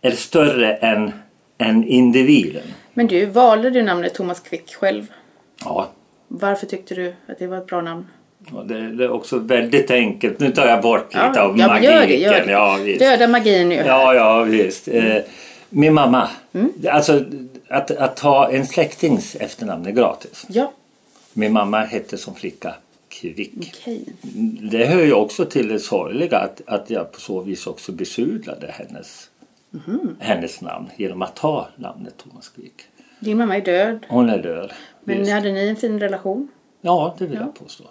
är 0.00 0.10
större 0.10 0.74
än, 0.74 1.12
än 1.58 1.84
individen. 1.84 2.62
Men 2.94 3.06
du, 3.06 3.26
valde 3.26 3.70
du 3.70 3.82
namnet 3.82 4.14
Thomas 4.14 4.40
Quick 4.40 4.74
själv? 4.74 5.06
Ja, 5.64 5.88
Varför 6.28 6.66
tyckte 6.66 6.94
du 6.94 7.14
att 7.26 7.38
det 7.38 7.46
var 7.46 7.58
ett 7.58 7.66
bra 7.66 7.80
namn? 7.80 8.06
och 8.52 8.66
det, 8.66 8.92
det 8.92 9.04
är 9.04 9.10
också 9.10 9.38
väldigt 9.38 9.90
enkelt. 9.90 10.40
Nu 10.40 10.50
tar 10.50 10.66
jag 10.66 10.82
bort 10.82 11.14
lite 11.14 11.42
av 11.42 11.58
ja, 11.58 11.66
magiken. 11.66 11.94
gör 11.94 12.06
det, 12.06 12.16
gör 12.16 12.46
det. 12.46 12.52
Ja, 12.52 12.78
visst. 12.82 12.98
Döda 12.98 13.28
magin 13.28 13.68
nu. 13.68 13.74
Ja, 13.74 14.14
ja 14.14 14.42
visst. 14.42 14.88
Eh, 14.88 15.16
min 15.68 15.94
mamma. 15.94 16.28
Mm. 16.52 16.72
Alltså 16.90 17.24
att, 17.72 17.90
att 17.90 18.16
ta 18.16 18.50
en 18.50 18.66
släktings 18.66 19.34
efternamn 19.36 19.86
är 19.86 19.90
gratis. 19.90 20.46
Ja, 20.48 20.72
Min 21.32 21.52
mamma 21.52 21.80
hette 21.80 22.18
som 22.18 22.34
flicka 22.34 22.74
Kvick. 23.08 23.52
okej. 23.56 24.04
Det 24.70 24.86
hör 24.86 25.02
ju 25.02 25.12
också 25.12 25.44
till 25.44 25.68
det 25.68 25.78
sorgliga 25.78 26.38
att, 26.38 26.60
att 26.66 26.90
jag 26.90 27.12
på 27.12 27.20
så 27.20 27.40
vis 27.40 27.66
också 27.66 27.92
besudlade 27.92 28.66
hennes, 28.78 29.28
Mhm. 29.70 30.16
hennes 30.20 30.60
namn 30.60 30.86
genom 30.96 31.22
att 31.22 31.36
ta 31.36 31.68
namnet 31.76 32.14
Thomas 32.16 32.48
Quick. 32.48 32.74
Din 33.20 33.36
mamma 33.38 33.56
är 33.56 33.60
död. 33.60 33.98
Hon 34.08 34.30
är 34.30 34.42
död. 34.42 34.72
Men 35.04 35.18
visst. 35.18 35.32
hade 35.32 35.52
ni 35.52 35.68
en 35.68 35.76
fin 35.76 36.00
relation? 36.00 36.48
Ja, 36.80 37.14
det 37.18 37.26
vill 37.26 37.34
Ja. 37.38 37.40
jag 37.40 37.54
påstå. 37.54 37.84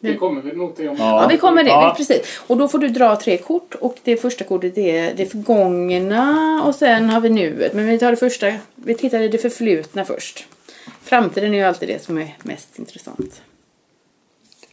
Det 0.00 0.14
kommer 0.16 0.42
vi 0.42 0.52
nog 0.52 0.76
till 0.76 0.88
om. 0.88 0.96
Ja, 0.98 1.26
vi 1.30 1.36
kommer 1.38 1.64
det. 1.64 1.70
Ja. 1.70 1.94
Precis. 1.96 2.40
Och 2.46 2.56
då 2.56 2.68
får 2.68 2.78
du 2.78 2.88
dra 2.88 3.16
tre 3.16 3.36
kort. 3.38 3.74
Och 3.74 3.96
det 4.04 4.16
första 4.16 4.44
kortet 4.44 4.78
är 4.78 5.14
det 5.14 5.26
förgångna 5.26 6.62
och 6.66 6.74
sen 6.74 7.10
har 7.10 7.20
vi 7.20 7.30
nuet. 7.30 7.72
Men 7.74 7.86
vi 7.86 7.98
tar 7.98 8.10
det 8.10 8.16
första. 8.16 8.52
Vi 8.74 8.94
tittar 8.94 9.20
i 9.20 9.28
det 9.28 9.38
förflutna 9.38 10.04
först. 10.04 10.46
Framtiden 11.02 11.54
är 11.54 11.58
ju 11.58 11.64
alltid 11.64 11.88
det 11.88 12.02
som 12.04 12.18
är 12.18 12.36
mest 12.42 12.78
intressant. 12.78 13.42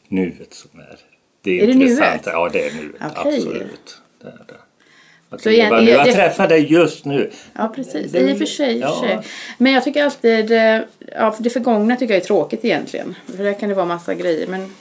Nuet 0.08 0.54
som 0.54 0.80
är 0.80 1.00
det 1.42 1.62
Är 1.62 1.68
det 1.68 1.74
intressanta. 1.74 2.08
nuet? 2.14 2.22
Ja, 2.26 2.50
det 2.54 2.68
är 2.68 2.74
nuet. 2.74 2.96
Okej. 3.18 3.36
Absolut. 3.36 3.98
Det 4.22 4.28
är 4.28 4.32
det. 4.48 5.40
Så 5.40 5.50
igen- 5.50 5.72
jag, 5.72 5.84
jag 5.84 6.06
det- 6.06 6.14
träffar 6.14 6.48
dig 6.48 6.72
just 6.74 7.06
nu. 7.06 7.32
Ja, 7.54 7.72
precis. 7.76 8.12
Det- 8.12 8.20
I 8.20 8.34
och 8.34 8.38
för 8.38 8.46
sig. 8.46 8.86
och 8.86 9.00
för 9.00 9.08
ja. 9.08 9.22
sig. 9.22 9.32
Men 9.58 9.72
jag 9.74 9.84
tycker 9.84 10.04
alltid... 10.04 10.52
eh, 10.52 10.80
Ja, 11.16 11.32
för 11.32 11.44
det 11.44 11.50
förgångna 11.50 11.96
tycker 11.96 12.14
jag 12.14 12.22
är 12.22 12.26
tråkigt 12.26 12.66
egentligen. 12.66 13.16
För 13.38 13.44
där 13.44 13.54
kan 13.60 13.70
det 13.70 13.76
vara 13.76 13.86
massa 13.86 14.14
grejer. 14.14 14.48
Men 14.48 14.74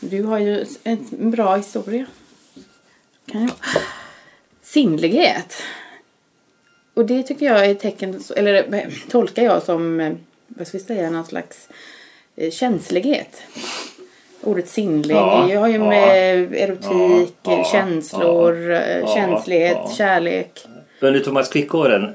du 0.00 0.22
har 0.22 0.38
ju 0.38 0.66
en 0.84 1.30
bra 1.30 1.56
historia. 1.56 2.06
Kan 3.32 3.42
jag... 3.42 3.50
Sinnlighet. 4.62 5.62
Och 6.94 7.06
det 7.06 7.22
tycker 7.22 7.46
jag 7.46 7.66
är 7.66 7.74
tecken... 7.74 8.22
Eller 8.36 8.94
tolkar 9.10 9.42
jag 9.42 9.62
som... 9.62 10.00
eh, 10.00 10.12
Vad 10.46 10.66
ska 10.66 10.78
vi 10.78 10.84
säga? 10.84 11.10
Någon 11.10 11.26
slags 11.26 11.68
eh, 12.36 12.50
känslighet. 12.50 13.42
Ordet 14.40 14.68
sinnlig 14.68 15.14
Ja, 15.14 15.52
jag 15.52 15.60
har 15.60 15.68
ju 15.68 15.74
ja, 15.74 15.88
med 15.88 16.54
erotik, 16.54 17.34
ja, 17.42 17.68
känslor, 17.72 18.70
eh, 18.70 19.14
känslighet, 19.14 19.92
kärlek. 19.96 20.66
Under 21.00 21.20
Thomas 21.20 21.48
Quick-åren 21.48 22.14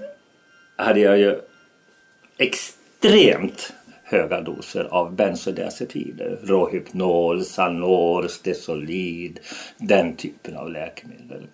hade 0.76 1.00
jag 1.00 1.20
ju 1.20 1.40
extremt 2.38 3.74
höga 4.14 4.42
doser 4.42 4.84
av 4.84 5.16
bensodiazepider. 5.16 6.40
Rohypnol, 6.44 7.44
Sanor, 7.44 8.28
Stesolid, 8.28 9.40
den 9.78 10.16
typen 10.16 10.58
av 10.58 10.72
läkemedel. 10.72 11.48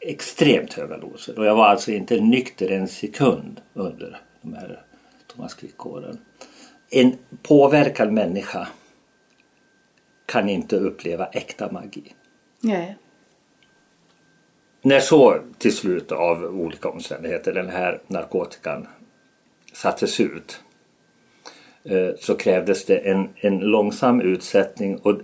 Extremt 0.00 0.72
höga 0.72 0.98
doser. 0.98 1.38
Och 1.38 1.46
jag 1.46 1.56
var 1.56 1.66
alltså 1.66 1.90
inte 1.90 2.20
nykter 2.20 2.70
en 2.70 2.88
sekund 2.88 3.60
under 3.74 4.20
de 4.42 4.54
här 4.54 4.82
Thomas 5.26 5.54
Quick-åren. 5.54 6.18
En 6.90 7.12
påverkad 7.42 8.12
människa 8.12 8.68
kan 10.26 10.48
inte 10.48 10.76
uppleva 10.76 11.26
äkta 11.26 11.72
magi. 11.72 12.14
Nej. 12.60 12.96
När 14.82 15.00
så 15.00 15.38
till 15.58 15.76
slut 15.76 16.12
av 16.12 16.44
olika 16.44 16.88
omständigheter 16.88 17.52
den 17.52 17.68
här 17.68 18.00
narkotikan 18.06 18.86
sattes 19.72 20.20
ut 20.20 20.63
Eh, 21.84 22.10
så 22.18 22.34
krävdes 22.34 22.84
det 22.84 22.98
en, 22.98 23.28
en 23.36 23.58
långsam 23.58 24.20
utsättning 24.20 24.96
och 24.98 25.18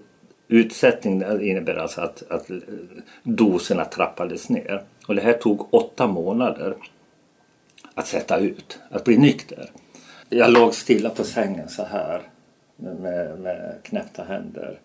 utsättning 0.48 1.22
innebär 1.40 1.74
alltså 1.74 2.00
att, 2.00 2.22
att 2.30 2.50
eh, 2.50 2.56
doserna 3.22 3.84
trappades 3.84 4.48
ner. 4.48 4.82
Och 5.06 5.14
det 5.14 5.20
här 5.20 5.32
tog 5.32 5.74
åtta 5.74 6.06
månader 6.06 6.74
att 7.94 8.06
sätta 8.06 8.38
ut, 8.38 8.78
att 8.90 9.04
bli 9.04 9.18
nykter. 9.18 9.70
Jag 10.28 10.52
låg 10.52 10.74
stilla 10.74 11.10
på 11.10 11.24
sängen 11.24 11.68
så 11.68 11.84
här 11.84 12.22
med, 12.76 13.00
med, 13.00 13.40
med 13.40 13.74
knäppta 13.82 14.24
händer. 14.24 14.78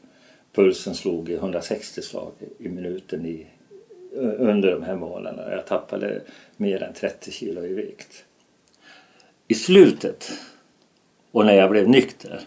Pulsen 0.53 0.95
slog 0.95 1.29
i 1.29 1.33
160 1.33 2.01
slag 2.01 2.31
i 2.59 2.69
minuten 2.69 3.25
i, 3.25 3.47
under 4.37 4.71
de 4.71 4.83
här 4.83 4.95
månaderna. 4.95 5.51
Jag 5.51 5.65
tappade 5.67 6.21
mer 6.57 6.83
än 6.83 6.93
30 6.93 7.31
kilo 7.31 7.65
i 7.65 7.73
vikt. 7.73 8.25
I 9.47 9.53
slutet 9.53 10.31
och 11.35 11.45
när 11.45 11.53
jag 11.53 11.69
blev 11.69 11.89
nykter 11.89 12.41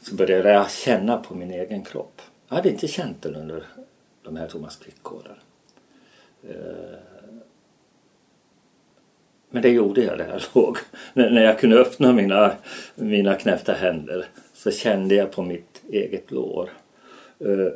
så 0.00 0.14
började 0.14 0.50
jag 0.50 0.70
känna 0.70 1.16
på 1.16 1.34
min 1.34 1.50
egen 1.50 1.84
kropp. 1.84 2.22
Jag 2.48 2.56
hade 2.56 2.70
inte 2.70 2.88
känt 2.88 3.22
den 3.22 3.34
under 3.34 3.66
de 4.22 4.36
här 4.36 4.48
Thomas 4.48 4.76
Quick-åren. 4.76 5.36
Eh, 6.48 6.98
men 9.50 9.62
det 9.62 9.68
gjorde 9.68 10.02
jag 10.02 10.18
där 10.18 10.28
jag 10.28 10.42
låg. 10.54 10.78
När 11.12 11.42
jag 11.42 11.58
kunde 11.58 11.76
öppna 11.78 12.12
mina, 12.12 12.56
mina 12.94 13.34
knäppta 13.34 13.72
händer 13.72 14.26
så 14.54 14.70
kände 14.70 15.14
jag 15.14 15.32
på 15.32 15.42
mitt 15.42 15.82
eget 15.88 16.30
lår. 16.30 16.70
Eh, 17.38 17.72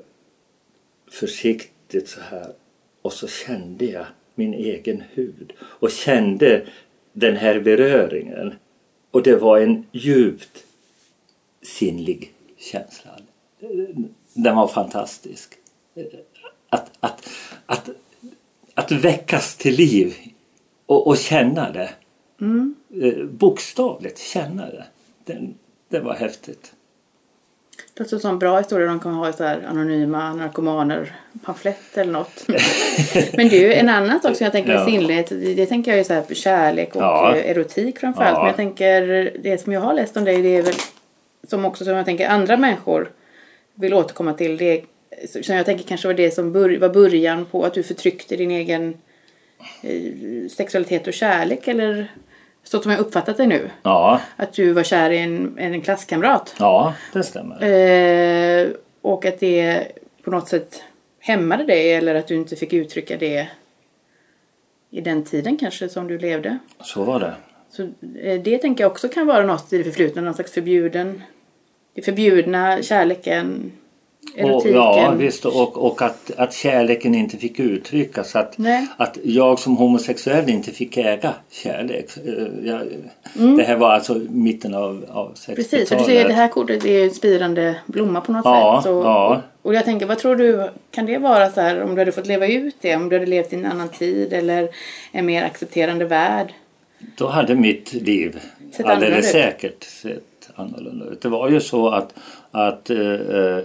försiktigt 1.11 2.09
så 2.09 2.21
här. 2.21 2.53
Och 3.03 3.13
så 3.13 3.29
kände 3.29 3.85
jag 3.85 4.07
min 4.35 4.55
egen 4.55 5.03
hud. 5.13 5.53
Och 5.61 5.91
kände 5.91 6.67
den 7.13 7.37
här 7.37 7.61
beröringen. 7.61 8.55
Och 9.11 9.23
det 9.23 9.37
var 9.37 9.59
en 9.59 9.87
djupt 9.93 10.65
sinnlig 11.63 12.33
känsla. 12.57 13.11
Den 14.33 14.57
var 14.57 14.69
fantastisk. 14.69 15.55
Att, 16.69 16.91
att, 17.01 17.29
att, 17.67 17.89
att 18.75 18.93
väckas 18.93 19.57
till 19.57 19.75
liv 19.75 20.15
och, 20.87 21.07
och 21.07 21.19
känna 21.19 21.73
det. 21.73 21.91
Eh, 23.03 23.25
Bokstavligt 23.25 24.19
känna 24.19 24.67
det. 24.67 24.87
Den, 25.25 25.55
det 25.89 26.01
var 26.01 26.15
häftigt. 26.15 26.73
Det 27.95 28.01
låter 28.03 28.19
som 28.19 28.31
en 28.31 28.39
bra 28.39 28.59
historia 28.59 28.87
de 28.87 29.01
kan 29.01 29.15
ha 29.15 29.33
så 29.33 29.45
här 29.45 29.63
anonyma 29.69 30.35
narkomaner 30.35 31.13
pamflett 31.45 31.97
eller 31.99 32.13
något. 32.13 32.47
Men 33.37 33.49
du, 33.49 33.73
en 33.75 33.89
annan 33.89 34.21
sak 34.21 34.37
som 34.37 34.45
jag 34.45 34.53
tänker 34.53 34.73
Ja. 34.73 34.87
sinnlighet, 34.87 35.29
det, 35.29 35.67
tänker 35.67 35.91
jag 35.91 35.99
ju 35.99 36.05
så 36.05 36.15
här 36.15 36.25
kärlek 36.35 36.97
och 36.97 37.03
Ja. 37.03 37.37
erotik 37.37 37.99
framförallt. 37.99 38.33
Ja. 38.35 38.39
Men 38.39 38.47
jag 38.47 38.57
tänker, 38.57 39.33
det 39.43 39.59
som 39.59 39.73
jag 39.73 39.81
har 39.81 39.95
läst 39.95 40.17
om 40.17 40.25
dig, 40.25 40.43
det 40.43 40.57
är 40.57 40.63
väl 40.63 40.75
som 41.49 41.65
också 41.65 41.85
som 41.85 41.95
jag 41.95 42.05
tänker 42.05 42.29
andra 42.29 42.57
människor 42.57 43.11
vill 43.75 43.95
återkomma 43.95 44.33
till. 44.35 44.57
Det 44.57 44.83
som 45.45 45.57
jag 45.57 45.67
tänker 45.67 45.85
kanske 45.85 46.09
var 46.09 46.15
det 46.15 46.31
som 46.31 46.53
bör, 46.53 46.79
var 46.79 46.89
början 46.89 47.45
på 47.45 47.65
att 47.65 47.75
du 47.75 47.83
förtryckte 47.83 48.37
din 48.37 48.51
egen 48.51 48.95
eh, 49.83 50.49
sexualitet 50.51 51.07
och 51.07 51.13
kärlek 51.13 51.69
eller 51.69 52.13
så 52.71 52.83
som 52.83 52.91
jag 52.93 53.01
uppfattat 53.01 53.37
det 53.37 53.47
nu. 53.47 53.71
Ja, 53.83 54.21
Att 54.37 54.53
du 54.53 54.73
var 54.73 54.83
kär 54.83 55.11
i 55.11 55.19
en, 55.19 55.59
en 55.59 55.81
klasskamrat. 55.81 56.55
ja 56.59 56.95
det 57.13 57.23
stämmer. 57.23 57.63
Eh, 57.65 58.69
och 59.03 59.25
att 59.27 59.41
det 59.41 59.87
på 60.25 60.31
något 60.31 60.49
sätt 60.49 60.83
hämmade 61.19 61.65
dig 61.65 61.93
eller 61.95 62.15
att 62.15 62.27
du 62.27 62.35
inte 62.35 62.57
fick 62.57 62.73
uttrycka 62.73 63.17
det 63.17 63.49
i 64.91 65.01
den 65.01 65.25
tiden 65.25 65.57
kanske 65.57 65.89
som 65.89 66.07
du 66.09 66.19
levde. 66.19 66.59
Så 66.81 67.05
var 67.05 67.21
det. 67.21 67.35
Så 67.71 67.83
eh, 68.23 68.41
det 68.43 68.59
tänker 68.59 68.85
jag 68.85 68.91
också 68.91 69.09
kan 69.09 69.27
vara 69.27 69.47
något 69.47 69.73
i 69.73 69.79
det 69.79 69.85
förflutna, 69.85 70.23
någon 70.23 70.35
slags 70.35 70.53
förbjuden, 70.53 71.23
det 71.95 72.03
förbjudna, 72.03 72.83
kärleken, 72.83 73.73
Och, 74.35 74.41
erotiken. 74.41 74.75
ja, 74.77 75.11
visst. 75.19 75.45
Och, 75.45 75.77
och 75.87 76.03
att, 76.03 76.31
att 76.37 76.55
kärleken 76.55 77.15
inte 77.15 77.37
fick 77.37 77.61
uttryckas. 77.61 78.37
Att, 78.37 78.59
Nej. 78.59 78.87
att 78.97 79.19
jag 79.25 79.59
som 79.59 79.77
homosexuell 79.77 80.49
inte 80.51 80.71
fick 80.71 80.97
äga 80.97 81.35
kärlek. 81.51 82.11
Eh, 82.17 82.67
Jag, 82.69 82.81
Det 83.57 83.63
här 83.63 83.77
var 83.77 83.91
alltså 83.93 84.21
mitten 84.31 84.75
av, 84.75 85.05
av 85.09 85.35
60-talet. 85.35 85.49
Mm. 85.49 85.57
Precis, 85.57 85.89
för 85.89 85.97
du 85.97 86.05
ser 86.05 86.29
det 86.29 86.35
här 86.35 86.49
kortet 86.49 86.85
är 86.85 87.05
en 87.05 87.11
spirande 87.11 87.77
blomma 87.87 88.21
på 88.21 88.33
något 88.33 88.45
Ja, 88.45 88.81
sätt. 88.83 88.85
Så, 88.85 89.03
ja. 89.05 89.43
och, 89.63 89.69
och 89.69 89.75
jag 89.75 89.85
tänker, 89.85 90.07
vad 90.07 90.19
tror 90.19 90.37
du, 90.37 90.69
kan 90.91 91.07
det 91.07 91.19
vara 91.19 91.51
så 91.51 91.61
här 91.61 91.83
om 91.83 91.95
du 91.95 92.01
hade 92.01 92.13
fått 92.13 92.27
leva 92.27 92.47
ut 92.47 92.77
det? 92.81 92.97
Om 92.97 93.09
du 93.09 93.17
hade 93.17 93.27
levt 93.31 93.53
i 93.53 93.57
en 93.57 93.67
annan 93.67 93.89
tid 93.89 94.33
eller 94.33 94.69
en 95.13 95.27
mer 95.27 95.45
accepterande 95.45 96.05
värld? 96.05 96.53
Då 97.17 97.27
hade 97.29 97.55
mitt 97.55 97.93
liv 97.93 98.41
Sett 98.73 98.87
alldeles 98.87 99.31
säkert 99.31 99.85
sett 99.85 100.51
annorlunda 100.55 101.07
ut. 101.07 101.23
Det 101.23 101.29
var 101.29 101.49
ju 101.51 101.61
så 101.61 101.89
att, 101.89 102.15
att 102.53 102.91
eh, 102.91 102.97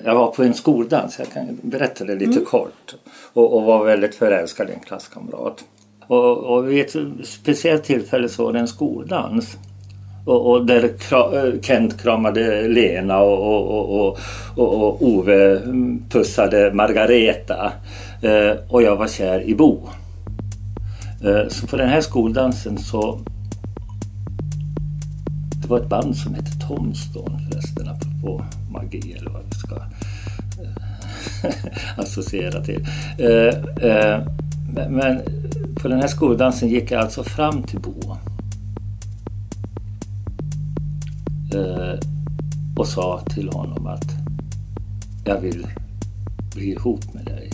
jag 0.06 0.16
var 0.16 0.28
på 0.32 0.44
en 0.44 0.54
skoldans, 0.54 1.20
jag 1.20 1.32
kan 1.32 1.60
berätta 1.62 2.04
det 2.06 2.14
lite 2.16 2.32
Mm. 2.32 2.46
kort. 2.46 2.96
Och, 3.34 3.54
och 3.58 3.64
var 3.64 3.86
väldigt 3.86 4.16
förälskad 4.16 4.70
i 4.70 4.74
en 4.74 4.80
klasskamrat. 4.80 5.64
Och, 6.08 6.38
och 6.38 6.70
vid 6.72 6.86
ett 6.86 6.96
speciellt 7.28 7.84
tillfälle 7.84 8.30
så 8.30 8.46
var 8.46 8.54
det 8.54 8.60
en 8.60 8.68
skoldans. 8.68 9.58
Och, 10.26 10.52
och 10.52 10.66
där 10.66 10.84
eh, 10.84 11.62
Kent 11.62 12.02
kramade 12.02 12.68
Lena 12.68 13.20
och, 13.20 13.96
och, 14.00 14.18
och, 14.56 15.02
Ove 15.08 15.62
pussade 16.10 16.74
Margareta. 16.74 17.72
Eh, 18.22 18.52
och 18.70 18.82
jag 18.82 18.96
var 18.96 19.08
kär 19.08 19.42
i 19.42 19.56
Bo. 19.56 19.80
Eh, 21.24 21.48
Så 21.50 21.68
på 21.68 21.78
den 21.78 21.90
här 21.90 22.02
skoldansen 22.02 22.78
så 22.78 23.20
det 25.62 25.68
var 25.70 25.80
ett 25.80 25.90
band 25.90 26.18
som 26.18 26.34
hette 26.34 26.68
Tomstone 26.68 27.40
förresten, 27.52 27.88
apropå 28.26 28.44
magi 28.72 29.16
eller 29.20 29.30
vad 29.30 29.42
vi 29.50 29.56
ska 29.56 29.76
eh, 29.76 31.54
associera 32.00 32.64
till. 32.64 32.88
Eh, 33.18 33.90
eh, 33.92 34.22
men- 34.90 35.22
på 35.76 35.88
den 35.88 36.00
här 36.00 36.08
skoldansen 36.08 36.70
gick 36.70 36.92
jag 36.92 37.02
alltså 37.02 37.24
fram 37.24 37.64
till 37.64 37.80
Bo. 37.80 38.16
Eh, 41.54 42.00
Och 42.78 42.88
sa 42.88 43.22
till 43.30 43.50
honom 43.50 43.88
att 43.88 44.06
jag 45.26 45.40
vill 45.42 45.68
bli 46.56 46.72
ihop 46.72 47.14
med 47.14 47.26
dig. 47.26 47.50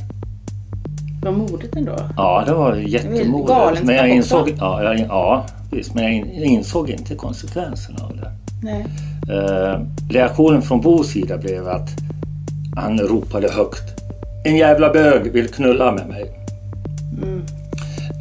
Var 1.22 1.32
modigt 1.32 1.76
ändå. 1.76 1.96
Ja, 2.18 2.44
det 2.46 2.54
var 2.54 2.76
jättemodigt. 2.76 3.84
Men 3.86 3.96
jag 3.96 4.10
insåg, 4.10 4.54
ja, 4.60 4.84
jag, 4.84 5.00
ja, 5.00 5.46
visst, 5.72 5.94
men 5.96 6.04
jag 6.04 6.46
insåg 6.46 6.90
inte 6.90 7.16
konsekvenserna 7.16 8.00
av 8.04 8.16
det. 8.18 8.32
Nej. 8.64 8.86
Eh, 9.32 9.82
reaktionen 10.10 10.62
från 10.62 10.82
Bos 10.82 11.08
sida 11.08 11.38
blev 11.38 11.68
att 11.68 11.90
han 12.76 13.00
ropade 13.00 13.52
högt. 13.52 13.84
En 14.44 14.56
jävla 14.56 14.94
bög 14.94 15.32
vill 15.32 15.48
knulla 15.48 15.92
med 15.92 16.08
mig. 16.08 16.32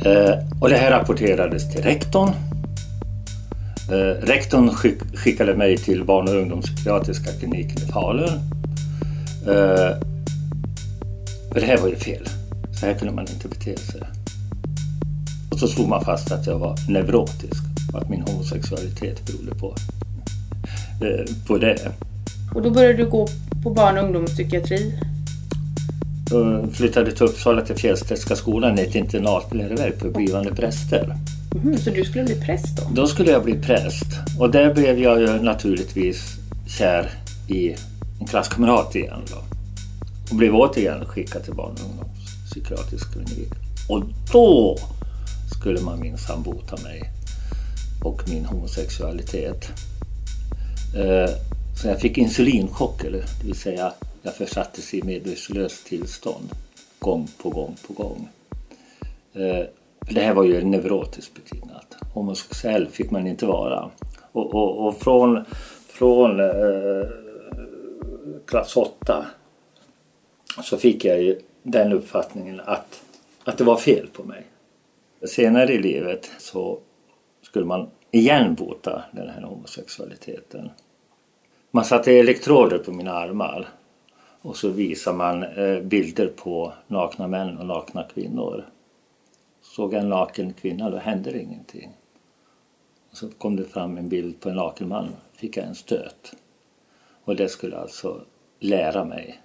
Eh, 0.05 0.35
och 0.61 0.69
det 0.69 0.77
här 0.77 0.91
rapporterades 0.91 1.73
till 1.73 1.83
rektorn. 1.83 2.31
Eh, 3.91 4.27
rektorn 4.27 4.71
skick, 4.71 4.99
skickade 5.15 5.55
mig 5.55 5.77
till 5.77 6.05
barn 6.05 6.29
och 6.29 6.35
ungdomspsykiatriska 6.35 7.31
kliniken 7.33 7.83
i 7.83 7.93
Falun. 7.93 8.41
Eh, 9.47 9.97
för 11.53 11.61
det 11.61 11.67
här 11.67 11.79
var 11.79 11.89
ju 11.89 11.97
fel. 11.97 12.29
Så 12.73 12.87
här 12.87 12.95
kunde 12.95 13.15
man 13.15 13.27
inte 13.29 13.49
bete 13.49 13.77
sig. 13.77 14.01
Och 15.51 15.59
så 15.59 15.69
slog 15.69 15.89
man 15.89 16.05
fast 16.05 16.33
att 16.33 16.47
jag 16.47 16.59
var 16.59 16.77
neurotisk 16.89 17.63
och 17.93 18.03
att 18.03 18.09
min 18.09 18.23
homosexualitet 18.23 19.27
berodde 19.27 19.55
på, 19.55 19.75
på 21.47 21.59
det. 21.59 21.93
Och 22.55 22.63
då 22.63 22.71
började 22.71 22.95
du 22.95 23.07
gå 23.07 23.29
på 23.63 23.71
barn 23.71 23.99
och 23.99 24.05
ungdomspsykiatri. 24.05 24.95
Då 26.31 26.67
flyttade 26.73 27.13
till 27.13 27.27
Uppsala 27.27 27.63
till 27.63 27.77
Fjällstedtska 27.77 28.37
skolan 28.37 28.79
ett 28.79 28.95
internatläroverk 28.95 30.01
för 30.01 30.11
blivande 30.11 30.55
präster. 30.55 31.17
Mhm, 31.55 31.79
så 31.79 31.91
du 31.91 32.05
skulle 32.05 32.25
bli 32.25 32.35
präst 32.35 32.77
då? 32.77 32.83
Då 32.95 33.07
skulle 33.07 33.31
jag 33.31 33.45
bli 33.45 33.55
präst 33.55 34.07
och 34.39 34.51
där 34.51 34.75
blev 34.75 34.99
jag 34.99 35.21
ju 35.21 35.43
naturligtvis 35.43 36.37
kär 36.67 37.11
i 37.49 37.75
en 38.21 38.27
klasskamrat 38.27 38.97
igen 38.97 39.21
då. 39.31 39.37
Och 40.31 40.37
blev 40.37 40.55
återigen 40.55 41.07
skickad 41.07 41.45
till 41.45 41.55
barn 41.55 41.73
och 41.73 41.91
ungdomspsykiatrisk 41.91 43.13
klinik. 43.13 43.53
Och 43.89 44.03
då 44.33 44.79
skulle 45.59 45.81
man 45.81 46.01
minsann 46.01 46.43
bota 46.43 46.77
mig 46.83 47.11
och 48.05 48.23
min 48.29 48.45
homosexualitet. 48.45 49.73
Eh, 50.97 51.31
så 51.83 51.89
jag 51.89 52.01
fick 52.01 52.19
insulinchock, 52.19 53.05
eller 53.05 53.19
det 53.19 53.47
vill 53.47 53.55
säga 53.55 53.93
jag 54.23 54.35
försattes 54.35 54.95
i 54.95 55.03
medvetslöst 55.03 55.87
tillstånd 55.87 56.49
gång 56.99 57.29
på 57.43 57.51
gång 57.51 57.77
på 57.87 57.93
gång. 57.93 58.29
Eh, 59.33 59.67
för 60.07 60.15
Det 60.15 60.21
här 60.21 60.35
var 60.35 60.45
ju 60.45 60.65
neurotiskt 60.65 61.35
betingat. 61.35 61.97
Homosexuell 62.15 62.89
fick 62.89 63.11
man 63.11 63.27
inte 63.27 63.47
vara. 63.47 63.91
Och, 64.33 64.55
och, 64.55 64.87
och 64.87 64.97
från, 64.97 65.45
från 65.89 66.41
eh, 66.41 67.07
klass 68.47 68.77
8 68.77 69.27
så 70.63 70.77
fick 70.77 71.05
jag 71.05 71.23
ju 71.23 71.41
den 71.63 71.93
uppfattningen 71.93 72.61
att, 72.61 73.03
att 73.45 73.59
det 73.59 73.65
var 73.65 73.77
fel 73.77 74.07
på 74.13 74.25
mig. 74.25 74.47
Senare 75.29 75.73
i 75.73 75.79
livet 75.79 76.31
så 76.39 76.79
skulle 77.43 77.67
man 77.67 77.91
igen 78.11 78.55
bota 78.55 79.05
den 79.13 79.29
här 79.29 79.43
homosexualiteten. 79.43 80.71
Man 81.71 81.85
satte 81.85 82.13
elektroder 82.13 82.79
på 82.79 82.93
mina 82.93 83.13
armar 83.13 83.69
och 84.43 84.57
så 84.57 84.69
visade 84.69 85.17
man 85.17 85.43
eh, 85.43 85.81
bilder 85.81 86.27
på 86.27 86.73
nakna 86.87 87.27
män 87.27 87.59
och 87.59 87.67
nakna 87.67 88.05
kvinnor. 88.15 88.65
Såg 89.63 89.95
jag 89.95 90.01
en 90.01 90.09
naken 90.09 90.53
kvinna 90.53 90.91
då 90.91 90.97
hände 90.97 91.31
det 91.31 91.43
ingenting. 91.43 91.91
Och 93.11 93.17
så 93.17 93.29
kom 93.29 93.57
det 93.57 93.65
fram 93.65 93.99
en 93.99 94.09
bild 94.09 94.41
på 94.41 94.49
en 94.49 94.57
naken 94.57 94.89
man 94.89 95.09
fick 95.33 95.57
jag 95.57 95.67
en 95.67 95.75
stöt. 95.75 96.33
Och 97.25 97.37
det 97.37 97.49
skulle 97.49 97.77
alltså 97.77 98.21
lära 98.59 99.05
mig 99.05 99.41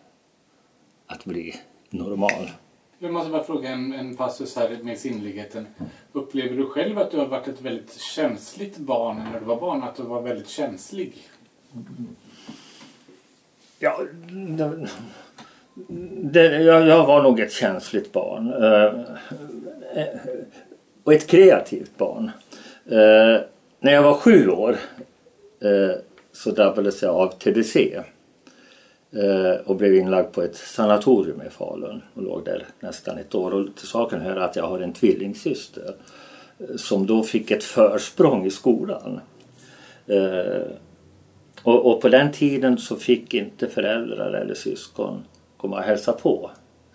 att 1.07 1.25
bli 1.25 1.55
normal. 1.89 2.49
Jag 3.05 3.13
måste 3.13 3.31
bara 3.31 3.43
fråga 3.43 3.69
en, 3.69 3.93
en 3.93 4.15
passus 4.15 4.55
här 4.55 4.77
med 4.81 4.97
sinnligheten. 4.97 5.67
Upplever 6.11 6.57
du 6.57 6.65
själv 6.65 6.97
att 6.97 7.11
du 7.11 7.17
har 7.17 7.25
varit 7.25 7.47
ett 7.47 7.61
väldigt 7.61 7.93
känsligt 8.01 8.77
barn 8.77 9.17
när 9.33 9.39
du 9.39 9.45
var 9.45 9.59
barn? 9.59 9.83
Att 9.83 9.95
du 9.95 10.03
var 10.03 10.21
väldigt 10.21 10.49
känslig? 10.49 11.13
Ja, 13.79 14.01
det, 14.29 14.87
det, 16.23 16.61
jag, 16.61 16.87
jag 16.87 17.05
var 17.05 17.23
nog 17.23 17.39
ett 17.39 17.51
känsligt 17.51 18.11
barn. 18.11 18.53
Eh, 18.53 19.01
eh, 20.01 20.19
och 21.03 21.13
ett 21.13 21.27
kreativt 21.27 21.97
barn. 21.97 22.31
Eh, 22.85 23.41
när 23.79 23.93
jag 23.93 24.03
var 24.03 24.13
sju 24.13 24.49
år 24.49 24.77
så 26.31 26.51
drabbades 26.51 27.03
jag 27.03 27.15
av 27.15 27.27
TBC. 27.27 27.77
Eh, 29.15 29.55
och 29.65 29.75
blev 29.75 29.95
inlagd 29.95 30.31
på 30.31 30.41
ett 30.41 30.55
sanatorium 30.55 31.41
i 31.41 31.49
Falun 31.49 32.01
och 32.13 32.23
låg 32.23 32.45
där 32.45 32.65
nästan 32.79 33.17
ett 33.17 33.35
år. 33.35 33.53
Och 33.53 33.75
till 33.75 33.87
saken 33.87 34.21
hör 34.21 34.35
att 34.35 34.55
jag 34.55 34.67
har 34.67 34.79
en 34.79 34.93
tvillingsyster 34.93 35.95
eh, 36.59 36.75
som 36.75 37.05
då 37.05 37.23
fick 37.23 37.51
ett 37.51 37.63
försprång 37.63 38.45
i 38.45 38.49
skolan. 38.49 39.19
Eh, 40.07 40.61
och, 41.63 41.91
och 41.91 42.01
på 42.01 42.09
den 42.09 42.31
tiden 42.31 42.77
så 42.77 42.95
fick 42.95 43.33
inte 43.33 43.67
föräldrar 43.67 44.33
eller 44.33 44.53
syskon 44.53 45.23
komma 45.57 45.77
och 45.77 45.83
hälsa 45.83 46.13
på. 46.13 46.51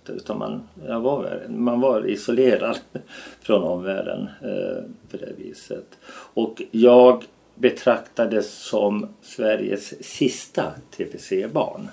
Utan 0.09 0.39
man, 0.39 0.69
jag 0.87 1.01
var, 1.01 1.43
man 1.49 1.81
var 1.81 2.07
isolerad 2.07 2.79
från 3.41 3.63
omvärlden 3.63 4.29
på 5.11 5.17
det 5.17 5.33
viset. 5.37 5.99
Och 6.35 6.63
jag 6.71 7.25
betraktades 7.55 8.51
som 8.51 9.09
Sveriges 9.23 10.05
sista 10.05 10.73
TBC-barn. 10.97 11.89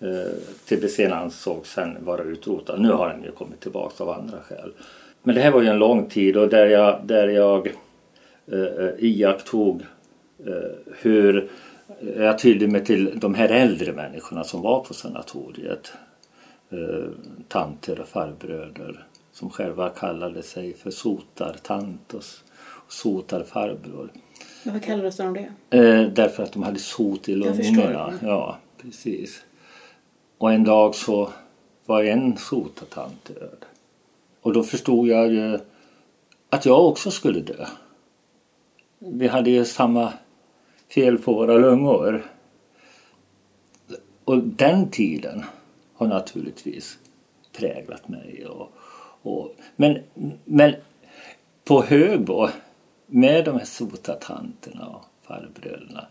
Eh, 0.00 0.32
TBC 0.68 1.06
ansågs 1.06 1.70
sen 1.70 2.04
vara 2.04 2.22
utrotad. 2.22 2.80
Nu 2.80 2.92
har 2.92 3.08
den 3.08 3.22
ju 3.22 3.32
kommit 3.32 3.60
tillbaka 3.60 4.04
av 4.04 4.10
andra 4.10 4.38
skäl. 4.40 4.72
Men 5.22 5.34
det 5.34 5.40
här 5.40 5.50
var 5.50 5.62
ju 5.62 5.68
en 5.68 5.78
lång 5.78 6.06
tid 6.06 6.36
och 6.36 6.48
där 6.48 6.66
jag, 6.66 7.00
där 7.04 7.28
jag 7.28 7.66
eh, 8.52 8.88
iakttog 8.98 9.82
eh, 10.46 10.54
hur 11.00 11.50
jag 12.16 12.38
tydde 12.38 12.68
mig 12.68 12.84
till 12.84 13.20
de 13.20 13.34
här 13.34 13.48
äldre 13.48 13.92
människorna 13.92 14.44
som 14.44 14.62
var 14.62 14.80
på 14.80 14.94
sanatoriet. 14.94 15.92
Eh, 16.70 17.10
tanter 17.48 18.00
och 18.00 18.08
farbröder 18.08 19.06
som 19.32 19.50
själva 19.50 19.88
kallade 19.88 20.42
sig 20.42 20.74
för 20.74 20.90
sotartant 20.90 22.14
och 22.14 22.22
sotarfarbror. 22.88 24.10
Varför 24.64 24.80
kallades 24.80 25.16
de 25.16 25.34
det? 25.34 25.78
Eh, 25.78 26.08
därför 26.08 26.42
att 26.42 26.52
de 26.52 26.62
hade 26.62 26.78
sot 26.78 27.28
i 27.28 27.34
lungorna. 27.34 28.14
Ja, 28.22 28.58
precis. 28.82 29.44
Och 30.38 30.52
en 30.52 30.64
dag 30.64 30.94
så 30.94 31.32
var 31.86 32.02
en 32.02 32.36
sotatant 32.36 33.24
död. 33.24 33.64
Och 34.40 34.52
då 34.52 34.62
förstod 34.62 35.08
jag 35.08 35.32
ju 35.32 35.58
att 36.50 36.66
jag 36.66 36.88
också 36.88 37.10
skulle 37.10 37.40
dö. 37.40 37.66
Vi 38.98 39.28
hade 39.28 39.50
ju 39.50 39.64
samma 39.64 40.12
fel 40.94 41.18
på 41.18 41.32
våra 41.32 41.58
lungor. 41.58 42.24
Och 44.24 44.38
den 44.38 44.90
tiden 44.90 45.44
har 45.94 46.06
naturligtvis 46.06 46.98
präglat 47.52 48.08
mig. 48.08 48.46
Och, 48.46 48.72
och, 49.22 49.54
men, 49.76 49.98
men 50.44 50.74
på 51.64 51.82
Högbo 51.82 52.48
med 53.06 53.44
de 53.44 53.58
här 53.58 53.64
sotatanterna 53.64 54.86
och 54.86 55.04
farbröderna 55.22 56.06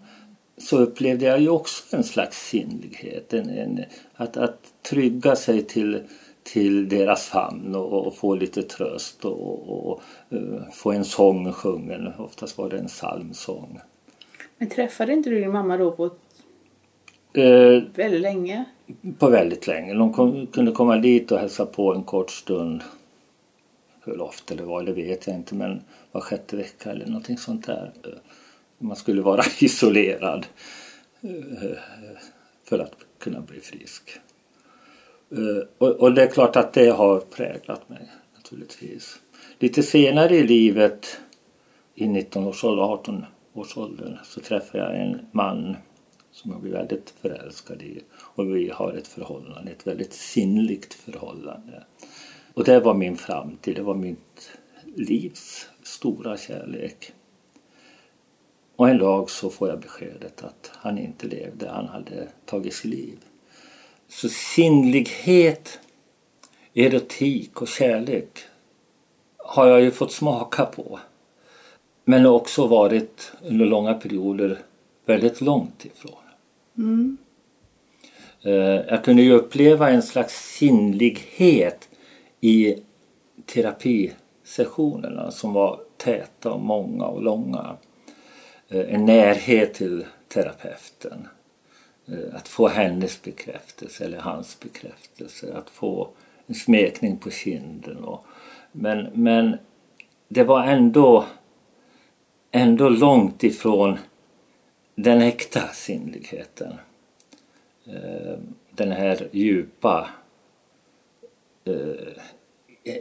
så 0.57 0.77
upplevde 0.77 1.25
jag 1.25 1.41
ju 1.41 1.49
också 1.49 1.95
en 1.95 2.03
slags 2.03 2.47
sinnlighet. 2.47 3.33
En, 3.33 3.49
en, 3.49 3.83
att, 4.15 4.37
att 4.37 4.59
trygga 4.89 5.35
sig 5.35 5.61
till, 5.61 5.99
till 6.43 6.89
deras 6.89 7.25
famn 7.25 7.75
och, 7.75 8.07
och 8.07 8.15
få 8.15 8.35
lite 8.35 8.63
tröst 8.63 9.25
och, 9.25 9.69
och, 9.69 9.91
och 9.91 10.01
eh, 10.29 10.71
få 10.73 10.91
en 10.91 11.05
sång 11.05 11.53
sjungen. 11.53 12.13
Oftast 12.17 12.57
var 12.57 12.69
det 12.69 12.77
en 12.77 12.87
psalmsång. 12.87 13.79
Men 14.57 14.69
träffade 14.69 15.13
inte 15.13 15.29
du 15.29 15.39
din 15.39 15.51
mamma 15.51 15.77
då 15.77 15.91
på 15.91 16.09
Eh, 17.33 17.83
väldigt 17.95 18.21
länge? 18.21 18.65
på 19.19 19.29
väldigt 19.29 19.67
länge. 19.67 19.93
De 19.93 20.13
kom, 20.13 20.47
kunde 20.47 20.71
komma 20.71 20.97
dit 20.97 21.31
och 21.31 21.39
hälsa 21.39 21.65
på 21.65 21.93
en 21.93 22.03
kort 22.03 22.31
stund. 22.31 22.83
Hur 24.05 24.21
ofta 24.21 24.55
det 24.55 24.63
var, 24.63 24.83
det 24.83 24.93
vet 24.93 25.27
jag 25.27 25.35
inte, 25.35 25.55
men 25.55 25.81
var 26.11 26.21
sjätte 26.21 26.55
vecka 26.55 26.91
eller 26.91 27.05
någonting 27.05 27.37
sånt 27.37 27.65
där. 27.65 27.91
Man 28.85 28.95
skulle 28.95 29.21
vara 29.21 29.43
isolerad 29.59 30.45
eh, 31.21 31.77
för 32.63 32.79
att 32.79 32.93
kunna 33.19 33.41
bli 33.41 33.59
frisk. 33.59 34.19
Eh, 35.31 35.67
och, 35.77 35.89
och 35.89 36.13
det 36.13 36.23
är 36.23 36.27
klart 36.27 36.55
att 36.55 36.73
det 36.73 36.89
har 36.89 37.19
präglat 37.19 37.89
mig 37.89 38.11
naturligtvis. 38.35 39.19
Lite 39.59 39.83
senare 39.83 40.35
i 40.35 40.43
livet, 40.43 41.19
i 41.95 42.05
19-årsåldern, 42.05 43.25
18-årsåldern, 43.53 44.17
så 44.23 44.39
träffade 44.39 44.83
jag 44.83 45.01
en 45.01 45.19
man 45.31 45.75
som 46.31 46.51
jag 46.51 46.61
blev 46.61 46.73
väldigt 46.73 47.13
förälskad 47.21 47.81
i. 47.81 48.01
Och 48.17 48.55
vi 48.55 48.69
har 48.69 48.93
ett 48.93 49.07
förhållande, 49.07 49.71
ett 49.71 49.87
väldigt 49.87 50.13
sinnligt 50.13 50.93
förhållande. 50.93 51.83
Och 52.53 52.63
det 52.63 52.79
var 52.79 52.93
min 52.93 53.17
framtid, 53.17 53.75
det 53.75 53.81
var 53.81 53.95
mitt 53.95 54.51
livs 54.95 55.69
stora 55.83 56.37
kärlek. 56.37 57.13
Och 58.75 58.89
en 58.89 58.97
dag 58.97 59.29
så 59.29 59.49
får 59.49 59.69
jag 59.69 59.79
beskedet 59.79 60.43
att 60.43 60.71
han 60.73 60.97
inte 60.97 61.27
levde, 61.27 61.69
han 61.69 61.87
hade 61.87 62.27
tagit 62.45 62.73
sitt 62.73 62.91
liv. 62.91 63.17
Så 64.07 64.29
sinnlighet, 64.29 65.79
erotik 66.73 67.61
och 67.61 67.67
kärlek 67.67 68.39
har 69.37 69.67
jag 69.67 69.81
ju 69.81 69.91
fått 69.91 70.11
smaka 70.11 70.65
på. 70.65 70.99
Men 72.03 72.25
också 72.25 72.67
varit 72.67 73.31
under 73.43 73.65
långa 73.65 73.93
perioder 73.93 74.59
väldigt 75.05 75.41
långt 75.41 75.85
ifrån. 75.85 76.17
Eh, 78.41 78.53
Jag 78.87 79.03
kunde 79.03 79.21
ju 79.23 79.31
uppleva 79.33 79.89
en 79.89 80.03
slags 80.03 80.55
sinnlighet 80.57 81.89
i 82.41 82.75
terapisessionerna 83.45 85.31
som 85.31 85.53
var 85.53 85.79
täta 85.97 86.51
och 86.51 86.61
många 86.61 87.05
och 87.05 87.23
långa. 87.23 87.77
Eh, 88.69 88.93
en 88.93 89.05
närhet 89.05 89.73
till 89.73 90.05
terapeuten. 90.27 91.27
Eh, 92.07 92.35
att 92.35 92.47
få 92.47 92.67
hennes 92.67 93.21
bekräftelse 93.21 94.05
eller 94.05 94.17
hans 94.17 94.59
bekräftelse. 94.59 95.53
Att 95.53 95.69
få 95.69 96.09
en 96.47 96.55
smekning 96.55 97.17
på 97.17 97.31
kinden. 97.31 97.97
Och, 97.97 98.25
men, 98.71 99.09
men 99.13 99.57
det 100.27 100.43
var 100.43 100.63
ändå, 100.63 101.25
ändå 102.51 102.89
långt 102.89 103.43
ifrån 103.43 103.97
den 104.95 105.21
äkta 105.21 105.67
sinnligheten. 105.67 106.73
Eh, 107.85 108.37
den 108.71 108.91
här 108.91 109.27
djupa 109.31 110.09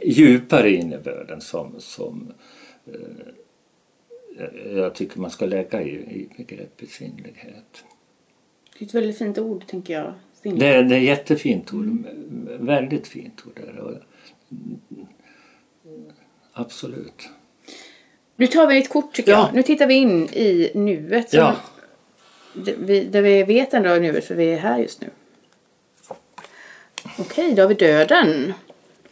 djupare 0.03 0.71
innebörden 0.71 1.41
som, 1.41 1.75
som 1.77 2.33
jag 4.75 4.95
tycker 4.95 5.19
man 5.19 5.31
ska 5.31 5.45
lägga 5.45 5.81
i, 5.81 5.89
i 5.91 6.29
begreppet 6.37 6.89
sinnlighet. 6.89 7.83
Det 8.79 8.85
är 8.85 8.87
ett 8.87 8.93
väldigt 8.93 9.17
fint 9.17 9.37
ord, 9.37 9.67
tänker 9.67 9.93
jag. 9.93 10.13
Det, 10.43 10.49
är- 10.67 10.83
det 10.83 10.95
är 10.95 10.99
ett 10.99 11.03
jättefint 11.03 11.73
ord. 11.73 12.03
Väldigt 12.59 13.07
fint 13.07 13.43
ord. 13.47 13.59
Är. 13.67 13.79
Och- 13.79 13.97
Absolut. 16.53 17.29
Nu 18.35 18.47
tar 18.47 18.67
vi 18.67 18.77
ett 18.77 18.89
kort 18.89 19.13
tycker 19.13 19.31
Ja. 19.31 19.37
jag. 19.47 19.55
Nu 19.55 19.63
tittar 19.63 19.87
vi 19.87 19.93
in 19.93 20.23
i 20.29 20.71
nuet. 20.75 21.33
Ja. 21.33 21.55
vi, 22.77 23.03
där 23.03 23.21
vi 23.21 23.43
vet 23.43 23.73
ändå 23.73 23.95
i 23.95 23.99
nuet 23.99 24.25
för 24.25 24.35
vi 24.35 24.45
är 24.53 24.57
här 24.57 24.79
just 24.79 25.01
nu. 25.01 25.07
Okej, 27.19 27.53
då 27.53 27.61
har 27.61 27.69
vi 27.69 27.75
döden. 27.75 28.53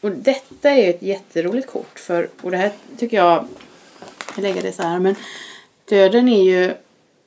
Och 0.02 0.12
detta 0.12 0.70
är 0.72 0.90
ett 0.90 1.02
jätteroligt 1.02 1.68
kort. 1.68 2.00
För, 2.00 2.30
och 2.42 2.52
det 2.52 2.58
här 2.58 2.72
tycker 2.98 3.18
jag, 3.18 3.48
lägger 4.42 4.62
det 4.62 4.72
så 4.72 4.84
här, 4.84 5.00
men 5.00 5.16
döden 5.90 6.30
är 6.30 6.44
ju 6.44 6.72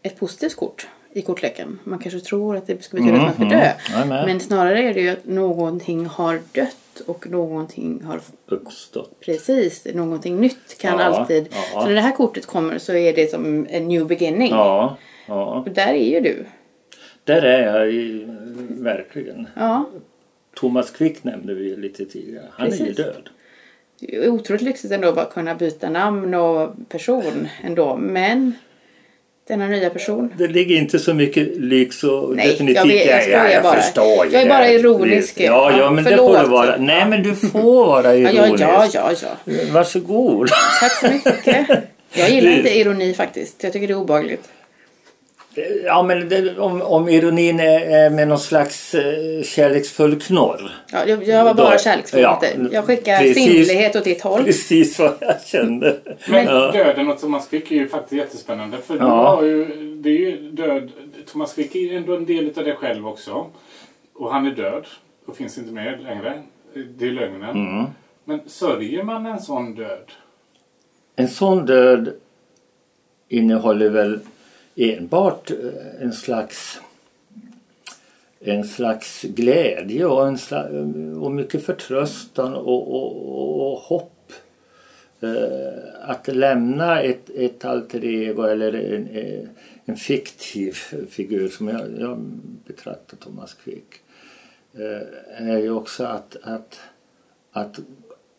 ett 0.02 0.18
positivt 0.20 0.54
kort 0.56 0.88
i 1.12 1.22
kortleken. 1.22 1.78
Man 1.84 1.98
kanske 1.98 2.20
tror 2.20 2.56
att 2.56 2.66
det 2.66 2.84
ska 2.84 2.96
betyda 2.96 3.16
att 3.16 3.22
man 3.22 3.34
ska 3.34 3.44
dö. 3.44 3.56
Mm, 3.56 3.76
Jajamän. 3.92 4.26
Men 4.26 4.40
snarare 4.40 4.82
är 4.82 4.94
det 4.94 5.00
ju 5.00 5.08
att 5.08 5.26
någonting 5.26 6.06
har 6.06 6.40
dött 6.52 7.00
och 7.06 7.30
någonting 7.30 8.02
har 8.04 8.20
Uppstått. 8.46 9.20
Precis, 9.20 9.86
någonting 9.94 10.40
nytt 10.40 10.78
kan 10.78 10.98
Ja, 10.98 11.04
alltid. 11.04 11.48
ja. 11.74 11.80
Så 11.80 11.86
när 11.86 11.94
det 11.94 12.00
här 12.00 12.12
kortet 12.16 12.46
kommer 12.46 12.78
så 12.78 12.92
är 12.92 13.12
det 13.12 13.30
som 13.30 13.66
en 13.70 13.88
new 13.88 14.06
beginning. 14.06 14.50
Ja, 14.50 14.96
ja. 15.26 15.44
Och 15.54 15.70
där 15.70 15.92
är 15.92 16.10
ju 16.10 16.20
du. 16.20 16.44
Där 17.24 17.42
är 17.42 17.76
jag 17.76 17.92
i, 17.92 18.24
verkligen. 18.68 19.46
Ja. 19.56 19.84
Thomas 20.54 20.90
Quick 20.90 21.24
nämnde 21.24 21.54
vi 21.54 21.76
lite 21.76 22.04
tidigare. 22.04 22.46
Han 22.52 22.66
är 22.66 22.72
ju 22.72 22.78
Precis. 22.78 22.96
död. 22.96 23.28
Det 24.00 24.16
är 24.16 24.28
otroligt 24.28 24.62
lyxigt 24.62 24.92
ändå 24.92 25.08
att 25.08 25.14
bara 25.14 25.24
kunna 25.26 25.54
byta 25.54 25.90
namn 25.90 26.34
och 26.34 26.70
person 26.88 27.48
ändå. 27.64 27.96
Men 27.96 28.52
denna 29.48 29.66
nya 29.68 29.90
person. 29.90 30.32
Det 30.38 30.46
ligger 30.48 30.76
inte 30.76 30.98
så 30.98 31.14
mycket 31.14 31.48
lyx 31.56 32.04
och 32.04 32.36
Nej, 32.36 32.48
definitivt... 32.48 32.76
jag 32.76 32.86
vet- 32.86 33.06
jag 33.06 33.22
skojar 33.22 33.48
jag 33.48 33.62
bara. 33.62 33.80
förstår 33.80 34.26
Jag 34.32 34.42
är 34.42 34.48
bara 34.48 34.70
ironisk. 34.70 35.40
Ja, 35.40 35.44
ja, 35.70 35.78
Ja, 35.78 35.90
men 35.90 36.04
det 36.04 36.10
får 36.10 36.16
förlåt. 36.16 36.42
du 36.44 36.50
vara. 36.50 36.76
Nej, 36.76 37.06
men 37.08 37.22
du 37.22 37.34
får 37.34 37.60
vara 37.86 38.16
Ja, 38.16 38.30
ironisk. 38.30 38.62
ja, 38.64 38.88
ja, 38.94 39.12
ja. 39.44 39.52
Varsågod. 39.72 40.48
Tack 40.80 40.92
så 40.92 41.06
mycket. 41.12 41.66
Jag 42.14 42.30
gillar 42.30 42.50
inte 42.50 42.78
ironi 42.78 43.14
faktiskt. 43.14 43.62
Jag 43.64 43.72
tycker 43.72 43.86
det 43.88 43.92
är 43.94 43.98
obehagligt. 43.98 44.48
Ja, 45.84 46.02
men 46.02 46.28
det, 46.28 46.58
om, 46.58 46.82
om 46.82 47.08
ironin 47.08 47.60
är, 47.60 47.80
är 47.80 48.10
med 48.10 48.28
någon 48.28 48.38
slags 48.38 48.94
eh, 48.94 49.42
kärleksfull 49.42 50.20
knorr. 50.20 50.70
Ja, 50.92 51.06
jag, 51.06 51.24
jag 51.28 51.44
var 51.44 51.54
bara 51.54 51.70
Då- 51.70 51.78
kärleksfull. 51.78 52.20
ja, 52.20 52.42
inte. 52.54 52.74
Jag 52.74 52.84
skickar 52.84 53.18
precis. 53.18 53.44
sinnlighet 53.44 53.96
åt 53.96 54.04
ditt 54.04 54.22
håll. 54.22 54.44
Precis 54.44 54.98
vad 54.98 55.12
jag 55.20 55.42
kände. 55.44 55.96
Men 56.28 56.44
ja. 56.46 56.72
döden 56.72 57.08
och 57.08 57.20
Thomas 57.20 57.48
Quick 57.48 57.70
är 57.72 57.76
ju 57.76 57.88
faktiskt 57.88 58.12
jättespännande. 58.12 58.78
För 58.78 58.96
Ja. 58.96 59.04
har 59.36 59.42
ju, 59.42 59.64
det 59.94 60.08
är 60.10 60.18
ju 60.18 60.50
död. 60.50 60.90
Thomas 61.26 61.54
Quick 61.54 61.74
är 61.74 61.80
ju 61.80 61.96
ändå 61.96 62.16
en 62.16 62.26
del 62.26 62.52
av 62.56 62.64
dig 62.64 62.74
själv 62.76 63.08
också. 63.08 63.46
Och 64.14 64.32
han 64.32 64.46
är 64.46 64.50
död 64.50 64.84
och 65.26 65.36
finns 65.36 65.58
inte 65.58 65.72
med 65.72 66.02
längre. 66.02 66.42
Det 66.98 67.06
är 67.06 67.10
lögnen. 67.12 67.50
Mm. 67.50 67.86
Men 68.24 68.40
sörjer 68.46 69.02
man 69.02 69.26
en 69.26 69.40
sån 69.40 69.74
död? 69.74 70.10
En 71.16 71.28
sån 71.28 71.66
död 71.66 72.12
innehåller 73.28 73.88
väl 73.88 74.20
enbart 74.76 75.50
eh, 75.50 76.02
en 76.02 76.12
slags 76.12 76.80
en 78.40 78.64
slags 78.64 79.22
glädje 79.22 80.06
och, 80.06 80.28
en 80.28 80.38
slags, 80.38 80.70
eh, 80.70 81.22
och 81.22 81.32
mycket 81.32 81.64
förtröstan 81.64 82.54
och, 82.54 82.94
och, 82.94 83.28
och, 83.28 83.72
och 83.72 83.78
hopp. 83.78 84.12
Eh, 85.20 86.10
att 86.10 86.28
lämna 86.28 87.00
ett, 87.00 87.30
ett 87.30 87.64
alter 87.64 88.04
ego 88.04 88.42
eller 88.42 88.72
en, 88.72 89.08
eh, 89.08 89.48
en 89.84 89.96
fiktiv 89.96 90.72
figur 91.10 91.48
som 91.48 91.68
jag, 91.68 91.82
jag 91.98 92.18
betraktar 92.66 93.16
Thomas 93.16 93.54
Quick. 93.54 93.94
eh, 94.74 95.48
är 95.48 95.58
ju 95.58 95.70
också 95.70 96.04
att, 96.04 96.36
att, 96.42 96.80
att, 97.52 97.80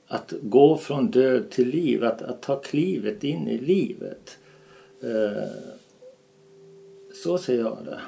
att 0.07 0.33
gå 0.41 0.77
från 0.77 1.11
död 1.11 1.49
till 1.49 1.67
liv, 1.67 2.03
att, 2.03 2.21
att 2.21 2.41
ta 2.41 2.55
klivet 2.59 3.23
in 3.23 3.47
i 3.47 3.57
livet. 3.57 4.37
Eh, 5.03 5.76
så 7.23 7.37
ser 7.37 7.59
jag 7.59 7.77
det. 7.85 7.99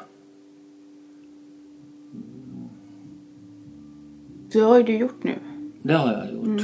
Det 4.52 4.60
har 4.60 4.78
ju 4.78 4.84
du 4.84 4.98
gjort 4.98 5.24
nu. 5.24 5.36
Det 5.82 5.94
har 5.94 6.14
jag 6.14 6.34
gjort. 6.34 6.62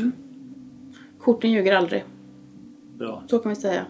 Korten 1.19 1.51
ljuger 1.51 1.75
aldrig. 1.75 2.03
Bra. 2.97 3.23
Så 3.27 3.39
kan 3.39 3.49
vi 3.49 3.55
säga. 3.55 3.85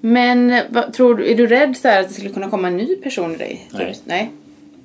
Men 0.00 0.62
vad, 0.70 0.92
tror 0.92 1.14
du, 1.14 1.30
är 1.32 1.36
du 1.36 1.46
rädd 1.46 1.76
så 1.76 1.88
här 1.88 2.00
att 2.00 2.08
det 2.08 2.14
skulle 2.14 2.30
kunna 2.30 2.50
komma 2.50 2.68
en 2.68 2.76
ny 2.76 2.96
person 2.96 3.34
i 3.34 3.36
dig? 3.36 3.68
Nej. 3.72 3.96
Nej, 4.04 4.32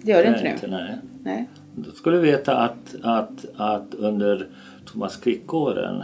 det 0.01 0.11
gör 0.11 0.23
det 0.23 0.27
inte 0.27 0.43
Nej, 0.43 0.57
nu. 0.61 0.67
nej. 0.69 0.97
Nej. 1.23 1.47
Du 1.75 1.91
skulle 1.91 2.17
veta 2.17 2.57
att, 2.57 2.95
att, 3.01 3.45
att 3.55 3.93
under 3.93 4.47
Thomas 4.85 5.17
Quick-åren 5.17 6.03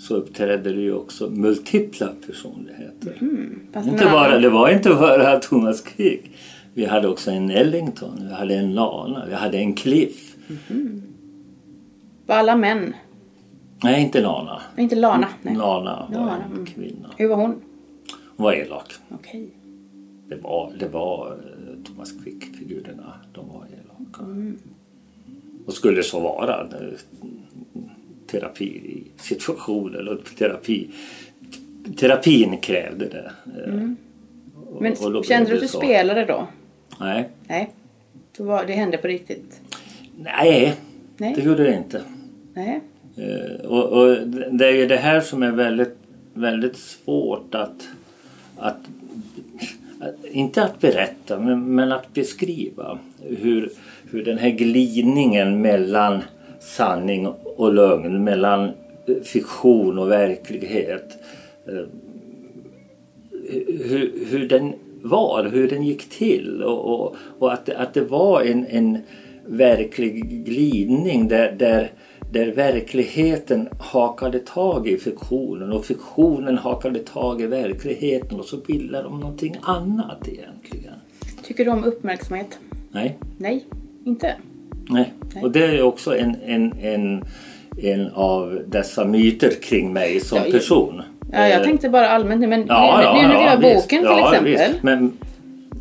så 0.00 0.16
uppträdde 0.16 0.72
det 0.72 0.80
ju 0.80 0.94
också 0.94 1.30
multipla 1.30 2.08
personligheter. 2.26 3.18
Det 3.72 3.90
Inte 3.90 4.04
bara, 4.04 4.38
det 4.38 4.50
var 4.50 4.70
inte 4.70 4.88
bara 4.88 5.38
Thomas 5.38 5.82
Quick. 5.82 6.30
Vi 6.74 6.84
hade 6.84 7.08
också 7.08 7.30
en 7.30 7.50
Ellington, 7.50 8.18
vi 8.28 8.34
hade 8.34 8.54
en 8.54 8.74
Lana, 8.74 9.26
vi 9.26 9.34
hade 9.34 9.58
en 9.58 9.74
Cliff. 9.74 10.36
Var 12.26 12.36
alla 12.36 12.56
män? 12.56 12.94
Nej, 13.82 14.02
inte 14.02 14.20
Lana. 14.20 14.62
Inte 14.78 14.96
Lana? 14.96 15.28
Nej. 15.42 15.56
Lana 15.56 16.06
var 16.10 16.18
Lana, 16.18 16.44
en 16.44 16.52
mm. 16.52 16.66
kvinna. 16.66 17.10
Hur 17.16 17.28
var 17.28 17.36
hon? 17.36 17.54
Hon 18.36 18.44
var 18.44 18.52
elak. 18.52 18.92
Okej. 19.08 19.50
Det 20.28 20.36
var, 20.36 20.72
det 20.78 20.88
var 20.88 21.28
eh, 21.28 21.84
Thomas 21.84 22.12
Quick-figurerna. 22.12 23.12
De 23.32 23.48
var 23.48 23.66
elaka. 23.66 24.50
Och 25.66 25.72
skulle 25.72 26.02
så 26.02 26.20
vara. 26.20 26.66
Terapi 28.30 28.64
i 28.64 29.02
situationer 29.16 30.08
och 30.08 30.24
terapi. 30.38 30.88
Terapin 31.98 32.56
krävde 32.58 33.08
det. 33.08 33.30
och- 34.70 34.82
Men 34.82 34.92
och 34.92 35.24
kände 35.24 35.50
du 35.50 35.54
att 35.54 35.60
det 35.60 35.66
du 35.66 35.68
så. 35.68 35.78
spelade 35.78 36.24
då? 36.24 36.46
Nej. 37.00 37.28
Nej. 37.48 37.70
Så 38.36 38.44
var, 38.44 38.64
det 38.66 38.72
hände 38.72 38.96
på 38.96 39.06
riktigt? 39.08 39.60
Nej, 40.22 40.74
Nej. 41.16 41.34
det 41.36 41.42
gjorde 41.42 41.64
det 41.64 41.76
inte. 41.76 42.02
Nej. 42.54 42.80
Eh, 43.16 43.66
och, 43.66 43.84
och 43.92 44.16
det 44.52 44.66
är 44.66 44.72
ju 44.72 44.86
det 44.86 44.96
här 44.96 45.20
som 45.20 45.42
är 45.42 45.50
väldigt, 45.50 45.96
väldigt 46.34 46.76
svårt 46.76 47.54
att, 47.54 47.88
att, 48.56 48.78
att 50.00 50.24
inte 50.30 50.62
att 50.64 50.80
berätta 50.80 51.38
men, 51.38 51.74
men 51.74 51.92
att 51.92 52.14
beskriva 52.14 52.98
hur, 53.22 53.70
hur 54.10 54.24
den 54.24 54.38
här 54.38 54.50
glidningen 54.50 55.60
mellan 55.62 56.22
sanning 56.60 57.26
och 57.56 57.74
lögn, 57.74 58.24
mellan 58.24 58.64
eh, 58.64 59.22
fiktion 59.24 59.98
och 59.98 60.10
verklighet 60.10 61.18
eh, 61.66 61.84
hur, 63.66 64.12
hur 64.30 64.48
den 64.48 64.72
var, 65.02 65.44
hur 65.44 65.68
den 65.68 65.82
gick 65.82 66.10
till 66.10 66.62
och, 66.62 66.94
och, 66.94 67.16
och 67.38 67.52
att, 67.52 67.68
att 67.68 67.94
det 67.94 68.00
var 68.00 68.42
en, 68.42 68.66
en 68.66 68.98
verklig 69.46 70.44
glidning 70.44 71.28
där, 71.28 71.52
där, 71.52 71.92
där 72.32 72.52
verkligheten 72.52 73.68
hakade 73.80 74.38
tag 74.38 74.88
i 74.88 74.96
fiktionen 74.96 75.72
och 75.72 75.84
fiktionen 75.84 76.58
hakade 76.58 76.98
tag 76.98 77.42
i 77.42 77.46
verkligheten 77.46 78.40
och 78.40 78.44
så 78.44 78.56
bildade 78.56 79.04
de 79.04 79.20
någonting 79.20 79.56
annat 79.62 80.28
egentligen. 80.28 80.94
Tycker 81.42 81.64
du 81.64 81.70
om 81.70 81.84
uppmärksamhet? 81.84 82.58
Nej, 82.90 83.18
Nej, 83.38 83.66
inte? 84.04 84.36
Nej. 84.90 85.12
Och 85.42 85.50
det 85.50 85.64
är 85.64 85.82
också 85.82 86.16
en, 86.18 86.36
en, 86.46 86.72
en, 86.82 87.24
en 87.82 88.10
av 88.14 88.58
dessa 88.66 89.04
myter 89.04 89.50
kring 89.62 89.92
mig 89.92 90.20
som 90.20 90.38
Ja, 90.38 90.52
person. 90.52 91.02
Ja, 91.32 91.48
jag 91.48 91.60
Eh, 91.60 91.64
tänkte 91.64 91.88
bara 91.88 92.08
allmänt 92.08 92.40
nu, 92.40 92.46
men 92.46 92.64
Ja, 92.68 92.96
nu, 92.98 93.04
ja, 93.04 93.14
nu 93.22 93.28
när 93.28 93.34
du 93.38 93.44
gör 93.44 93.56
visst. 93.74 93.82
boken 93.88 93.98
till 93.98 94.08
ja, 94.10 94.28
exempel. 94.30 94.52
Visst. 94.68 94.82
Men 94.82 95.12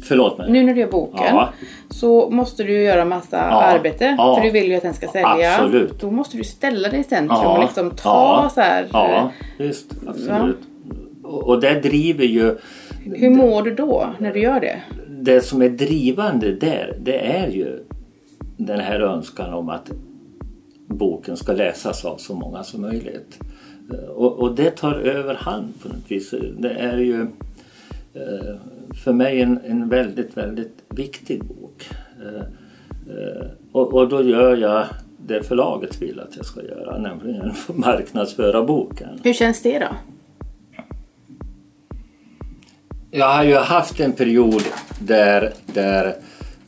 förlåt 0.03 0.37
mig. 0.37 0.51
Nu 0.51 0.63
när 0.63 0.73
du 0.73 0.79
gör 0.79 0.87
boken 0.91 1.23
Ja. 1.35 1.49
så 1.89 2.29
måste 2.29 2.63
du 2.63 2.83
göra 2.83 3.05
massa 3.05 3.39
arbete. 3.39 4.15
ja. 4.17 4.35
För 4.35 4.43
du 4.43 4.51
vill 4.51 4.67
ju 4.71 4.75
att 4.75 4.83
den 4.83 4.93
ska 4.93 5.07
sälja. 5.07 5.53
Absolut. 5.55 5.99
Då 6.01 6.11
måste 6.11 6.37
du 6.37 6.43
ställa 6.43 6.89
dig 6.89 6.99
i 6.99 7.03
centrum 7.03 7.39
och 7.45 7.59
liksom 7.59 7.91
ta 7.91 8.51
så 8.55 8.61
här. 8.61 8.87
Ja, 8.93 9.31
visst. 9.57 9.91
Absolut. 10.07 10.57
Och, 11.23 11.43
och 11.47 11.61
det 11.61 11.73
driver 11.79 12.23
ju... 12.25 12.57
Hur 13.15 13.29
mår 13.29 13.61
du 13.63 13.75
då 13.75 14.09
när 14.17 14.33
du 14.33 14.39
gör 14.39 14.59
det? 14.59 14.79
Det 15.09 15.41
som 15.41 15.61
är 15.61 15.69
drivande 15.69 16.51
där, 16.51 16.97
det 17.01 17.19
är 17.37 17.47
ju 17.47 17.79
den 18.59 18.79
här 18.79 18.99
önskan 18.99 19.53
om 19.53 19.69
att 19.69 19.91
boken 20.87 21.37
ska 21.37 21.53
läsas 21.53 22.05
av 22.05 22.17
så 22.17 22.35
många 22.35 22.63
som 22.63 22.81
möjligt. 22.81 23.39
Eh, 23.93 24.09
Och, 24.09 24.39
och 24.39 24.55
det 24.55 24.71
tar 24.71 24.93
överhand 24.95 25.73
på 25.81 25.87
något 25.89 26.11
vis. 26.11 26.33
Det 26.57 26.69
är 26.69 26.97
ju 26.97 27.21
eh, 28.13 28.55
för 29.03 29.13
mig 29.13 29.41
en, 29.41 29.59
en 29.65 29.89
väldigt, 29.89 30.37
väldigt 30.37 30.77
viktig 30.89 31.43
bok. 31.43 31.89
Eh, 32.21 33.45
Och, 33.71 33.93
och 33.93 34.09
då 34.09 34.23
gör 34.23 34.57
jag 34.57 34.85
det 35.27 35.43
förlaget 35.43 36.01
vill 36.01 36.19
att 36.19 36.35
jag 36.37 36.45
ska 36.45 36.63
göra, 36.63 36.97
nämligen 36.97 37.51
marknadsföra 37.67 38.63
boken. 38.63 39.09
Hur 39.23 39.33
känns 39.33 39.61
det 39.61 39.79
då? 39.79 39.87
Jag 43.11 43.29
har 43.35 43.43
ju 43.43 43.55
haft 43.55 43.99
en 43.99 44.11
period 44.13 44.63
där, 44.99 45.53
där 45.73 46.05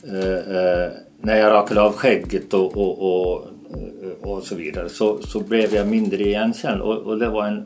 eh, 0.02 0.92
när 1.22 1.36
jag 1.36 1.52
rakade 1.52 1.80
av 1.80 1.92
skägget 1.92 2.54
och, 2.54 2.76
och, 2.76 2.98
och, 3.02 3.46
och 4.22 4.42
så 4.42 4.54
vidare 4.54 4.88
så, 4.88 5.22
så 5.22 5.40
blev 5.40 5.74
jag 5.74 5.88
mindre 5.88 6.22
igenkänd 6.22 6.80
och, 6.80 6.98
och 6.98 7.18
det 7.18 7.28
var 7.28 7.46
en 7.46 7.64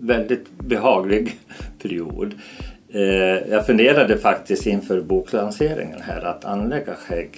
väldigt 0.00 0.58
behaglig 0.58 1.38
period. 1.82 2.34
Eh, 2.92 3.50
jag 3.50 3.66
funderade 3.66 4.18
faktiskt 4.18 4.66
inför 4.66 5.00
boklanseringen 5.00 6.00
här 6.00 6.24
att 6.24 6.44
anlägga 6.44 6.94
skägg 6.94 7.30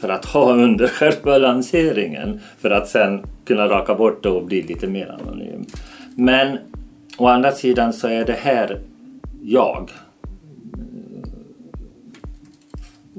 för 0.00 0.08
att 0.08 0.24
ha 0.24 0.52
under 0.64 0.88
själva 0.88 1.38
lanseringen 1.38 2.40
för 2.58 2.70
att 2.70 2.88
sen 2.88 3.22
kunna 3.44 3.68
raka 3.68 3.94
bort 3.94 4.22
det 4.22 4.28
och 4.28 4.44
bli 4.44 4.62
lite 4.62 4.86
mer 4.86 5.16
anonym. 5.20 5.64
Men 6.16 6.58
å 7.18 7.26
andra 7.26 7.52
sidan 7.52 7.92
så 7.92 8.08
är 8.08 8.24
det 8.24 8.38
här 8.40 8.80
jag. 9.42 9.90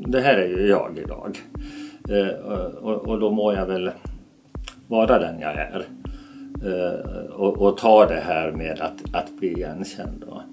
Det 0.08 0.22
här 0.22 0.38
är 0.38 0.48
ju 0.48 0.68
jag 0.68 0.98
idag. 0.98 1.38
Eh, 2.10 2.36
och, 2.82 3.08
och 3.08 3.20
då 3.20 3.32
må 3.32 3.54
jag 3.54 3.66
väl 3.66 3.92
vara 4.88 5.20
den 5.20 5.40
jag 5.40 5.54
är. 5.54 5.86
Eh, 6.66 7.26
och, 7.32 7.58
och 7.58 7.78
ta 7.78 8.06
det 8.06 8.22
här 8.26 8.52
med 8.52 8.80
att, 8.82 9.16
att 9.16 9.40
bli 9.40 9.48
igenkänd. 9.48 10.26
Då. 10.28 10.44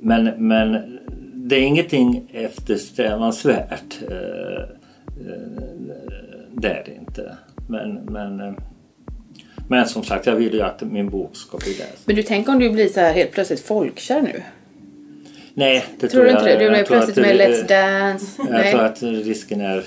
Men, 0.00 0.24
men 0.36 0.98
det 1.34 1.56
är 1.56 1.62
ingenting 1.62 2.30
eftersträvansvärt. 2.32 4.02
Eh, 4.10 4.62
eh 5.30 5.66
det 6.52 6.68
är 6.68 6.84
det 6.84 6.94
inte. 6.94 7.36
Men, 7.68 7.94
men, 7.94 8.40
eh, 8.40 8.54
men 9.68 9.86
som 9.86 10.02
sagt, 10.02 10.26
jag 10.26 10.36
vill 10.36 10.54
ju 10.54 10.62
att 10.62 10.82
min 10.82 11.10
bok 11.10 11.36
ska 11.36 11.58
bli 11.58 11.74
läst. 11.78 12.06
Men 12.06 12.16
du 12.16 12.22
tänker 12.22 12.52
om 12.52 12.58
du 12.58 12.70
blir 12.70 12.88
så 12.88 13.00
här 13.00 13.12
helt 13.12 13.32
plötsligt 13.32 13.60
folkkär 13.60 14.22
nu? 14.22 14.42
Nej, 15.58 15.84
det 16.00 16.08
Tror 16.08 16.24
du 16.24 16.30
inte 16.30 16.44
det? 16.44 16.50
jag- 16.50 16.58
Du 16.58 16.64
jag 16.64 16.72
blir 16.72 16.82
tror 16.82 16.96
plötsligt 16.96 17.26
med 17.26 17.36
det- 17.38 17.48
Let's 17.48 17.68
Dance? 17.68 18.26
Jag 18.38 18.50
Nej. 18.50 18.72
tror 18.72 18.84
att 18.84 19.02
risken 19.02 19.60
är... 19.60 19.82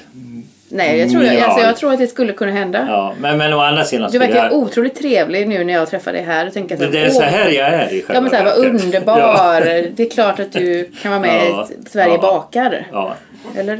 Nej, 0.71 0.99
jag 0.99 1.09
tror, 1.09 1.21
alltså, 1.25 1.59
jag 1.67 1.77
tror 1.77 1.93
att 1.93 1.99
det 1.99 2.07
skulle 2.07 2.33
kunna 2.33 2.51
hända. 2.51 2.85
Ja, 2.89 3.13
men, 3.19 3.37
men 3.37 3.53
å 3.53 3.59
andra 3.59 3.83
sidan... 3.83 4.11
Du 4.11 4.19
verkar 4.19 4.35
jag- 4.35 4.53
otroligt 4.53 4.95
trevlig 4.95 5.47
nu 5.47 5.63
när 5.63 5.73
jag 5.73 5.89
träffar 5.89 6.13
dig 6.13 6.21
här. 6.23 6.47
Och 6.47 6.53
tänker 6.53 6.75
att, 6.85 6.91
det 6.91 6.99
är 6.99 7.09
så 7.09 7.21
här 7.21 7.49
jag 7.49 7.67
är 7.67 7.93
i 7.93 8.01
själva 8.01 8.13
Ja 8.13 8.21
men 8.21 8.29
såhär, 8.29 8.43
vad 8.45 8.59
verket. 8.65 8.83
underbar. 8.85 9.19
Ja. 9.19 9.59
Det 9.95 10.03
är 10.03 10.09
klart 10.09 10.39
att 10.39 10.51
du 10.53 10.91
kan 11.01 11.11
vara 11.11 11.21
med 11.21 11.41
Ja. 11.49 11.67
i 11.85 11.89
Sverige 11.89 12.13
Ja. 12.13 12.21
bakar. 12.21 12.87
ja. 12.91 13.13
Eller? 13.57 13.75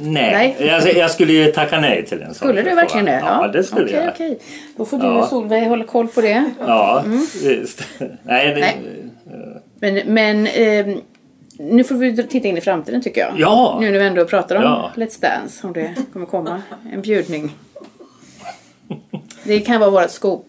Nej, 0.00 0.56
Nej. 0.56 0.56
Jag, 0.58 0.96
jag 0.96 1.10
skulle 1.10 1.32
ju 1.32 1.52
tacka 1.52 1.80
nej 1.80 2.04
till 2.06 2.18
en 2.22 2.26
sån 2.26 2.34
Skulle 2.34 2.62
du 2.62 2.74
verkligen 2.74 3.06
det? 3.06 3.22
Ja, 3.26 3.50
det 3.52 3.64
skulle 3.64 3.84
okej, 3.84 3.94
jag. 3.96 4.08
Okej. 4.08 4.38
Då 4.76 4.84
får 4.84 4.98
du 4.98 5.06
och 5.06 5.28
Solveig 5.28 5.62
hålla 5.68 5.84
koll 5.84 6.08
på 6.08 6.20
det. 6.20 6.44
Ja, 6.66 7.04
visst. 7.42 7.82
Nej, 8.22 8.46
det, 8.54 8.60
Nej. 8.60 8.76
Men, 9.80 9.94
men 10.14 10.46
ehm, 10.46 11.00
nu 11.62 11.84
får 11.84 11.94
vi 11.94 12.16
titta 12.26 12.48
in 12.48 12.56
i 12.58 12.60
framtiden 12.60 13.02
tycker 13.02 13.20
jag. 13.20 13.32
Ja. 13.36 13.78
Nu 13.80 13.90
när 13.90 13.98
vi 13.98 14.04
ändå 14.06 14.24
pratar 14.24 14.56
om 14.56 14.62
Ja. 14.62 14.92
Let's 14.96 15.20
Dance. 15.20 15.66
Om 15.66 15.72
det 15.72 15.94
kommer 16.12 16.26
komma 16.26 16.62
en 16.92 17.02
bjudning. 17.02 17.50
Det 19.44 19.60
kan 19.60 19.80
vara 19.80 19.90
vårt 19.90 20.10
scoop. 20.10 20.46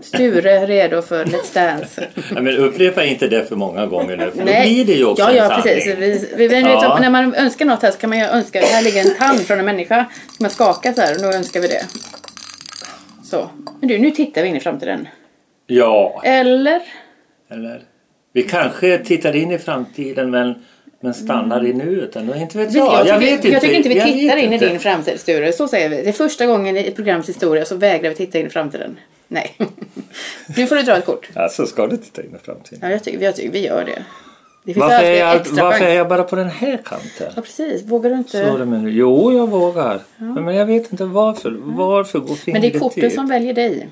Sture 0.00 0.66
redo 0.66 1.02
för 1.02 1.24
Let's 1.24 1.54
Dance. 1.54 2.06
Ja, 2.34 2.40
men 2.42 2.56
upprepa 2.56 3.04
inte 3.04 3.28
det 3.28 3.44
för 3.44 3.56
många 3.56 3.86
gånger 3.86 4.16
nu 4.16 4.30
för 4.30 4.38
då 4.38 4.44
Nej. 4.44 4.62
blir 4.74 4.84
det 4.84 4.92
ju 4.92 5.04
också 5.04 5.22
Ja, 5.22 5.30
en 5.30 5.36
ja 5.36 5.48
sanning. 5.48 5.62
precis. 5.62 5.86
Vi, 5.98 6.26
vi, 6.36 6.48
vi, 6.48 6.60
Ja. 6.60 6.98
När 7.00 7.10
man 7.10 7.34
önskar 7.34 7.64
något 7.64 7.82
här 7.82 7.90
så 7.90 7.98
kan 7.98 8.10
man 8.10 8.18
ju 8.18 8.24
önska, 8.24 8.60
här 8.60 8.82
ligger 8.82 9.00
en 9.00 9.14
tand 9.14 9.40
från 9.40 9.58
en 9.58 9.64
människa. 9.64 10.04
Ska 10.34 10.44
man 10.44 10.50
skaka 10.50 10.94
så 10.94 11.00
här 11.00 11.14
och 11.16 11.22
då 11.22 11.32
önskar 11.36 11.60
vi 11.60 11.68
det. 11.68 11.84
Så. 13.24 13.50
Men 13.80 13.88
du, 13.88 13.98
nu 13.98 14.10
tittar 14.10 14.42
vi 14.42 14.48
in 14.48 14.56
i 14.56 14.60
framtiden. 14.60 15.08
Ja, 15.66 16.20
Eller? 16.24 16.80
eller? 17.50 17.82
Vi 18.32 18.42
kanske 18.42 18.98
tittar 18.98 19.36
in 19.36 19.50
i 19.52 19.58
framtiden 19.58 20.30
men 20.30 20.54
Men 21.00 21.14
stannar 21.14 21.66
i 21.66 21.72
nuet 21.72 22.16
ändå? 22.16 22.34
Inte 22.34 22.58
vet 22.58 22.74
jag. 22.74 22.94
jag, 22.94 23.06
Jag, 23.06 23.18
vet 23.18 23.30
inte. 23.32 23.48
jag 23.48 23.60
tycker 23.60 23.74
inte 23.74 23.88
vi 23.88 24.00
tittar 24.00 24.36
in 24.36 24.52
i 24.52 24.58
din 24.58 24.80
framtid 24.80 25.20
Sture. 25.20 25.52
Så 25.52 25.68
säger 25.68 25.88
vi. 25.88 25.96
Det 25.96 26.08
är 26.08 26.12
första 26.12 26.46
gången 26.46 26.76
i 26.76 26.90
programs 26.90 27.28
historia 27.28 27.64
så 27.64 27.76
vägrar 27.76 28.10
vi 28.10 28.16
titta 28.16 28.38
in 28.38 28.46
i 28.46 28.50
framtiden. 28.50 28.98
Nej. 29.28 29.56
nu 30.56 30.66
får 30.66 30.76
du 30.76 30.82
dra 30.82 30.96
ett 30.96 31.06
kort. 31.06 31.28
Alltså 31.34 31.66
ska 31.66 31.86
du 31.86 31.96
titta 31.96 32.22
in 32.22 32.34
i 32.34 32.38
framtiden? 32.44 32.78
Ja, 32.82 32.90
jag 32.90 33.04
tycker, 33.04 33.24
jag 33.24 33.36
tycker 33.36 33.50
vi 33.50 33.66
gör 33.66 33.84
det. 33.84 34.04
Varför 34.74 35.04
är, 35.04 35.18
jag, 35.18 35.44
varför 35.52 35.84
är 35.84 35.94
jag 35.94 36.08
bara 36.08 36.22
på 36.22 36.36
den 36.36 36.48
här 36.50 36.76
kanten? 36.84 37.32
Ja, 37.36 37.42
precis. 37.42 37.82
Vågar 37.84 38.10
du 38.10 38.16
Så 38.16 38.38
inte? 38.38 38.58
det 38.58 38.64
men, 38.64 38.88
jo, 38.88 39.32
jag 39.32 39.46
vågar. 39.50 40.00
Men 40.16 40.54
jag 40.54 40.66
vet 40.66 40.92
inte 40.92 41.04
varför. 41.04 41.56
Varför 41.62 42.18
går 42.18 42.34
fingret 42.34 42.62
Men 42.62 42.70
det 42.70 42.76
är 42.76 42.80
korten 42.80 43.00
till? 43.00 43.14
som 43.14 43.28
väljer 43.28 43.54
dig. 43.54 43.88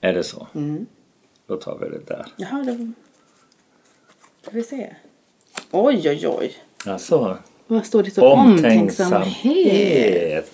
Är 0.00 0.12
det 0.12 0.22
så? 0.24 0.46
Mm. 0.54 0.86
Då 1.48 1.56
tar 1.56 1.78
vi 1.80 1.88
det 1.88 2.06
där. 2.06 2.26
Jaha, 2.36 2.64
då 2.66 2.92
ska 4.46 4.56
vi 4.56 4.62
se. 4.62 4.86
Oj, 5.70 6.08
oj, 6.10 6.28
oj. 6.28 6.52
Alltså, 6.86 7.36
Vad 7.66 7.86
står 7.86 8.02
det? 8.02 8.10
Så 8.10 8.28
omtänksamhet. 8.28 9.22
omtänksamhet. 9.22 10.50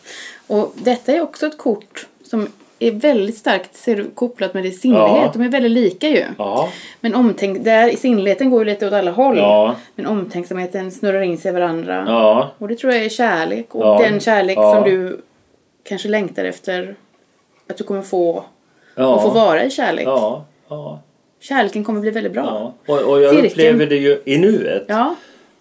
Och 0.46 0.72
detta 0.76 1.12
är 1.12 1.20
också 1.20 1.46
ett 1.46 1.58
kort 1.58 2.06
som 2.24 2.48
är 2.78 2.90
väldigt 2.92 3.36
starkt 3.38 3.76
ser 3.76 3.96
du, 3.96 4.10
kopplat 4.14 4.54
med 4.54 4.62
din 4.62 4.72
sinnlighet. 4.72 5.08
Ja. 5.24 5.30
De 5.32 5.42
är 5.42 5.48
väldigt 5.48 5.72
lika 5.72 6.08
ju. 6.08 6.24
Ja. 6.38 6.68
Men 7.00 7.14
omtänk, 7.14 7.64
där, 7.64 7.90
sinnligheten 7.96 8.50
går 8.50 8.60
ju 8.64 8.64
lite 8.70 8.86
åt 8.86 8.92
alla 8.92 9.10
håll. 9.10 9.36
Ja. 9.38 9.76
Men 9.94 10.06
omtänksamheten 10.06 10.90
snurrar 10.92 11.20
in 11.22 11.38
sig 11.38 11.48
i 11.48 11.52
varandra. 11.54 12.04
Ja. 12.08 12.50
Och 12.58 12.68
det 12.68 12.76
tror 12.76 12.92
jag 12.92 13.04
är 13.04 13.08
kärlek. 13.08 13.74
Och 13.74 13.84
Ja. 13.84 13.98
den 14.10 14.20
kärlek 14.20 14.58
Ja. 14.58 14.74
som 14.74 14.84
du 14.90 15.20
kanske 15.84 16.08
längtar 16.08 16.44
efter 16.44 16.94
att 17.70 17.76
du 17.78 17.84
kommer 17.84 18.02
få. 18.02 18.44
Ja. 18.94 19.06
Och 19.14 19.22
få 19.22 19.30
vara 19.30 19.64
i 19.64 19.70
kärlek. 19.70 20.06
Ja. 20.06 20.44
Ja. 21.40 21.44
Kärleken 21.44 21.84
kommer 21.84 22.00
bli 22.00 22.10
väldigt 22.10 22.32
bra. 22.32 22.74
ja. 22.86 22.94
Och, 22.94 23.10
och 23.12 23.20
jag 23.22 23.30
Cirkeln. 23.30 23.46
upplever 23.50 23.86
det 23.86 23.96
ju 23.96 24.20
i 24.24 24.38
nuet. 24.38 24.84
Ja, 24.88 25.14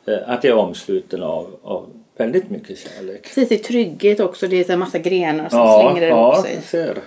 eh, 0.08 0.18
Att 0.26 0.44
jag 0.44 0.58
är 0.58 0.62
omsluten 0.62 1.24
av, 1.24 1.60
av 1.64 1.90
väldigt 2.18 2.50
mycket 2.50 2.78
kärlek. 2.78 3.24
precis. 3.24 3.52
I 3.52 3.58
trygghet 3.58 4.20
också. 4.20 4.48
Det 4.48 4.60
är 4.60 4.64
så 4.64 4.72
här 4.72 4.78
massa 4.80 5.00
grenar 5.00 5.50
som 5.50 5.60
Ja, 5.60 5.92
slingrar 5.92 6.10
ja, 6.10 6.34
ihop 6.34 6.46
sig. 6.46 6.56
jag 6.56 6.64
ser. 6.64 6.98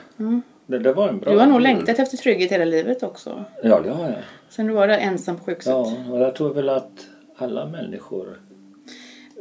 Det, 0.67 0.79
det 0.79 0.93
var 0.93 1.09
en 1.09 1.19
bra 1.19 1.33
Du 1.33 1.39
har 1.39 1.47
nog 1.47 1.61
längtat 1.61 1.99
efter 1.99 2.17
trygghet 2.17 2.53
hela 2.53 2.65
livet 2.65 3.03
också. 3.03 3.45
Ja, 3.63 3.81
det 3.81 3.91
har 3.91 4.05
jag. 4.05 4.15
Sen 4.49 4.67
du 4.67 4.73
var 4.73 4.89
där 4.89 4.99
ensam 4.99 5.37
på 5.37 5.45
sjukhuset. 5.45 5.71
Ja, 5.73 5.93
och 6.11 6.21
jag 6.21 6.35
tror 6.35 6.55
väl 6.55 6.69
att 6.69 6.91
alla 7.37 7.67
människor 7.67 8.27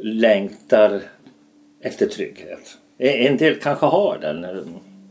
längtar 0.00 1.00
efter 1.82 2.06
trygghet. 2.06 2.76
En 2.98 3.36
del 3.36 3.54
kanske 3.54 3.86
har 3.86 4.18
den. 4.20 4.46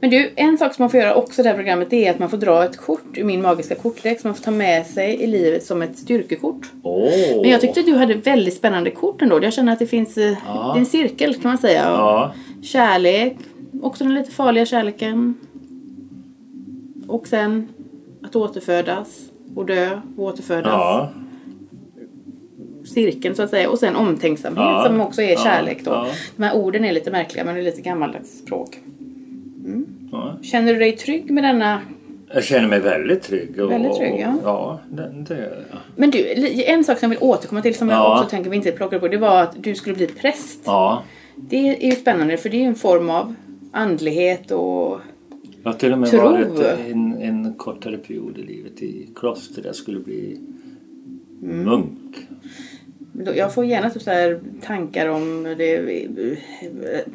Men 0.02 0.10
du, 0.10 0.32
en 0.36 0.58
sak 0.58 0.74
som 0.76 0.84
man 0.84 0.90
får 0.90 1.00
göra 1.00 1.16
också 1.16 1.42
i 1.42 1.44
det 1.44 1.50
här 1.50 1.56
programmet 1.56 1.90
det 1.90 2.08
är 2.08 2.12
att 2.12 2.20
man 2.20 2.30
får 2.30 2.38
dra 2.38 2.64
ett 2.66 2.78
kort 2.78 3.18
ur 3.18 3.24
min 3.24 3.42
magiska 3.42 3.76
kortlek 3.76 4.20
som 4.22 4.28
man 4.28 4.36
får 4.36 4.44
ta 4.44 4.52
med 4.52 4.86
sig 4.86 5.16
i 5.22 5.28
livet 5.28 5.64
som 5.66 5.82
ett 5.82 5.98
styrkekort. 5.98 6.72
Åh! 6.84 7.12
Men 7.42 7.50
jag 7.50 7.62
tyckte 7.62 7.80
att 7.80 7.86
du 7.86 7.96
hade 7.96 8.14
väldigt 8.14 8.54
spännande 8.54 8.92
kort 8.92 9.22
ändå. 9.22 9.44
Jag 9.44 9.54
känner 9.54 9.74
att 9.74 9.80
det 9.80 9.88
finns 9.88 10.18
eh, 10.18 10.34
Ja. 10.48 10.72
det 10.74 10.80
en 10.80 10.86
cirkel 10.86 11.34
kan 11.34 11.52
man 11.52 11.58
säga. 11.58 11.84
Ja, 11.84 12.34
Kärlek, 12.62 13.36
också 13.82 14.04
den 14.04 14.14
lite 14.14 14.32
farliga 14.32 14.66
kärleken. 14.66 15.36
Och 17.08 17.28
sen 17.28 17.68
att 18.24 18.36
återfödas 18.36 19.20
och 19.56 19.66
dö 19.66 20.02
och 20.18 20.24
återfödas. 20.24 20.72
ja, 20.74 21.12
Cirkeln 22.86 23.36
så 23.36 23.44
att 23.44 23.50
säga. 23.50 23.70
Och 23.70 23.80
sen 23.80 23.96
omtänksamhet 23.96 24.86
som 24.86 25.02
också 25.02 25.22
är 25.22 25.36
kärlek 25.36 25.86
då. 25.86 26.08
De 26.36 26.44
här 26.44 26.56
orden 26.56 26.86
är 26.86 26.92
lite 26.92 27.12
märkliga 27.12 27.46
men 27.46 27.56
det 27.56 27.62
är 27.62 27.66
lite 27.66 27.82
gammaldags 27.82 28.40
språk. 28.40 28.80
Ja. 30.12 30.38
Känner 30.42 30.74
du 30.74 30.80
dig 30.80 30.92
trygg 30.98 31.32
med 31.32 31.44
denna 31.44 31.82
Jag 32.34 32.44
känner 32.44 32.68
mig 32.68 32.80
väldigt 32.80 33.22
trygg. 33.24 33.60
Och, 33.60 33.72
Väldigt 33.72 33.96
trygg, 33.98 34.20
ja. 34.20 34.34
Och, 34.36 34.42
ja, 34.44 34.80
det, 34.92 35.12
det 35.28 35.34
gör 35.38 35.66
jag. 35.72 35.80
Men 35.96 36.10
du, 36.12 36.28
en 36.66 36.84
sak 36.84 37.00
som 37.00 37.12
jag 37.12 37.20
vill 37.20 37.30
återkomma 37.30 37.62
till 37.62 37.76
som 37.76 37.90
jag 37.90 37.98
Ja. 37.98 38.18
också 38.18 38.30
tänker 38.30 38.50
vi 38.50 38.56
inte 38.56 38.72
plockar 38.72 39.00
på. 39.00 39.08
Det 39.08 39.18
var 39.18 39.42
att 39.44 39.64
du 39.64 39.76
skulle 39.76 39.96
bli 39.96 40.08
präst. 40.08 40.60
Ja, 40.66 41.04
Det 41.36 41.58
är 41.70 41.86
ju 41.86 41.92
spännande 41.96 42.38
för 42.38 42.50
det 42.50 42.58
är 42.58 42.62
ju 42.62 42.66
en 42.68 42.76
form 42.76 43.10
av 43.10 43.36
andlighet 43.72 44.52
och... 44.52 45.00
jag 45.64 45.72
har 45.72 45.74
till 45.74 45.92
och 45.94 46.00
med 46.00 46.10
Tro. 46.10 46.20
varit 46.20 46.60
en, 46.92 47.22
en 47.22 47.54
kortare 47.54 47.98
period 47.98 48.38
i 48.38 48.42
livet 48.44 48.82
i 48.82 49.10
kloster. 49.16 49.62
Jag 49.66 49.76
skulle 49.76 50.00
bli 50.00 50.38
Mm. 51.44 51.64
munk. 51.64 52.16
Jag 53.36 53.54
får 53.54 53.66
gärna 53.66 53.90
typ 53.90 54.02
så 54.02 54.40
tankar 54.66 55.08
om 55.08 55.44
det 55.58 55.82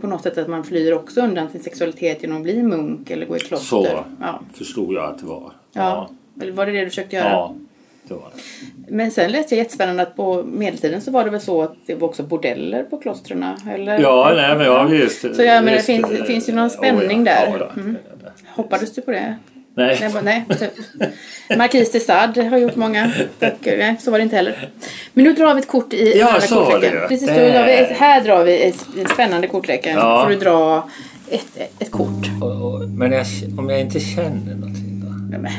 på 0.01 0.07
något 0.07 0.23
sätt 0.23 0.39
att 0.39 0.49
man 0.49 0.65
flyr 0.65 0.93
också 0.93 1.21
undan 1.21 1.49
sin 1.51 1.63
sexualitet 1.63 2.23
genom 2.23 2.37
att 2.37 2.43
bli 2.43 2.63
munk 2.63 3.11
eller 3.11 3.27
gå 3.27 3.37
i 3.37 3.41
kloster. 3.41 3.67
Så 3.67 3.87
Ja. 4.21 4.41
förstod 4.55 4.95
jag 4.95 5.05
att 5.05 5.19
det 5.19 5.27
var. 5.27 5.53
ja. 5.73 6.11
Eller 6.43 6.53
var 6.53 6.67
det 6.67 6.73
det 6.73 6.81
du 6.85 6.89
försökte 6.89 7.17
göra? 7.17 7.29
ja 7.31 7.55
det 8.09 8.15
var 8.15 8.31
det. 8.35 8.95
Men 8.95 9.11
sen 9.11 9.33
läste 9.33 9.55
jag 9.55 9.59
jättespännande 9.59 10.03
att 10.03 10.17
på 10.17 10.43
medeltiden 10.43 11.01
så 11.01 11.11
var 11.11 11.25
det 11.25 11.31
väl 11.31 11.41
så 11.41 11.63
att 11.63 11.75
det 11.87 11.95
var 11.95 12.09
också 12.09 12.23
bordeller 12.23 12.83
på 12.85 12.97
klostren? 12.99 13.45
Eller? 13.75 13.99
Ja, 14.01 14.33
nej, 14.37 14.57
men 14.57 14.67
ja, 14.67 14.85
visst. 14.85 15.21
Så 15.21 15.43
jag 15.43 15.65
menar, 15.65 15.71
det 15.71 15.73
visst, 15.77 15.87
finns, 15.87 16.05
eh, 16.05 16.11
det 16.19 16.25
finns 16.25 16.49
ju 16.49 16.53
någon 16.53 16.65
oh, 16.67 16.71
spänning 16.71 17.19
ja, 17.19 17.25
där. 17.25 17.47
ja, 17.53 17.59
då, 17.75 17.81
Mm. 17.81 17.97
Hoppades 18.47 18.95
du 18.95 19.03
på 19.03 19.11
det? 19.11 19.37
Nej. 19.77 19.99
Nej, 20.01 20.11
bara, 20.13 20.23
nej. 20.23 20.45
typ. 20.59 20.73
Marquis 21.59 21.93
de 21.93 22.01
Sade 22.01 22.43
har 22.43 22.59
gjort 22.59 22.77
många 22.77 23.13
böcker. 23.41 23.79
Nej, 23.79 23.97
så 24.01 24.11
var 24.11 24.19
det 24.19 24.23
inte 24.23 24.37
heller. 24.37 24.69
Men 25.13 25.25
nu 25.25 25.33
drar 25.33 25.55
vi 25.55 25.61
ett 25.61 25.69
kort 25.69 25.93
i 25.93 26.19
Ja, 26.19 26.27
andra 26.29 26.41
så 26.41 26.55
var 26.65 26.71
kortleken. 26.73 27.01
det. 27.01 27.09
Precis, 27.09 27.29
drar 27.29 27.67
vi, 27.67 27.73
ett- 27.79 27.97
här 27.99 28.21
drar 28.25 28.45
vi 28.45 28.63
ett, 28.63 28.87
en 28.99 29.09
spännande 29.09 29.47
kortleken. 29.49 29.95
Ja. 29.97 30.23
får 30.25 30.31
du 30.31 30.37
dra 30.37 30.89
ett, 31.31 31.73
ett 31.79 31.91
kort. 31.91 32.27
Men 32.89 33.13
jag, 33.13 33.27
om 33.59 33.71
jag 33.71 33.81
inte 33.81 34.01
känner 34.01 34.55
någonting 34.55 35.01
då? 35.05 35.09
Nej, 35.31 35.41
men, 35.41 35.53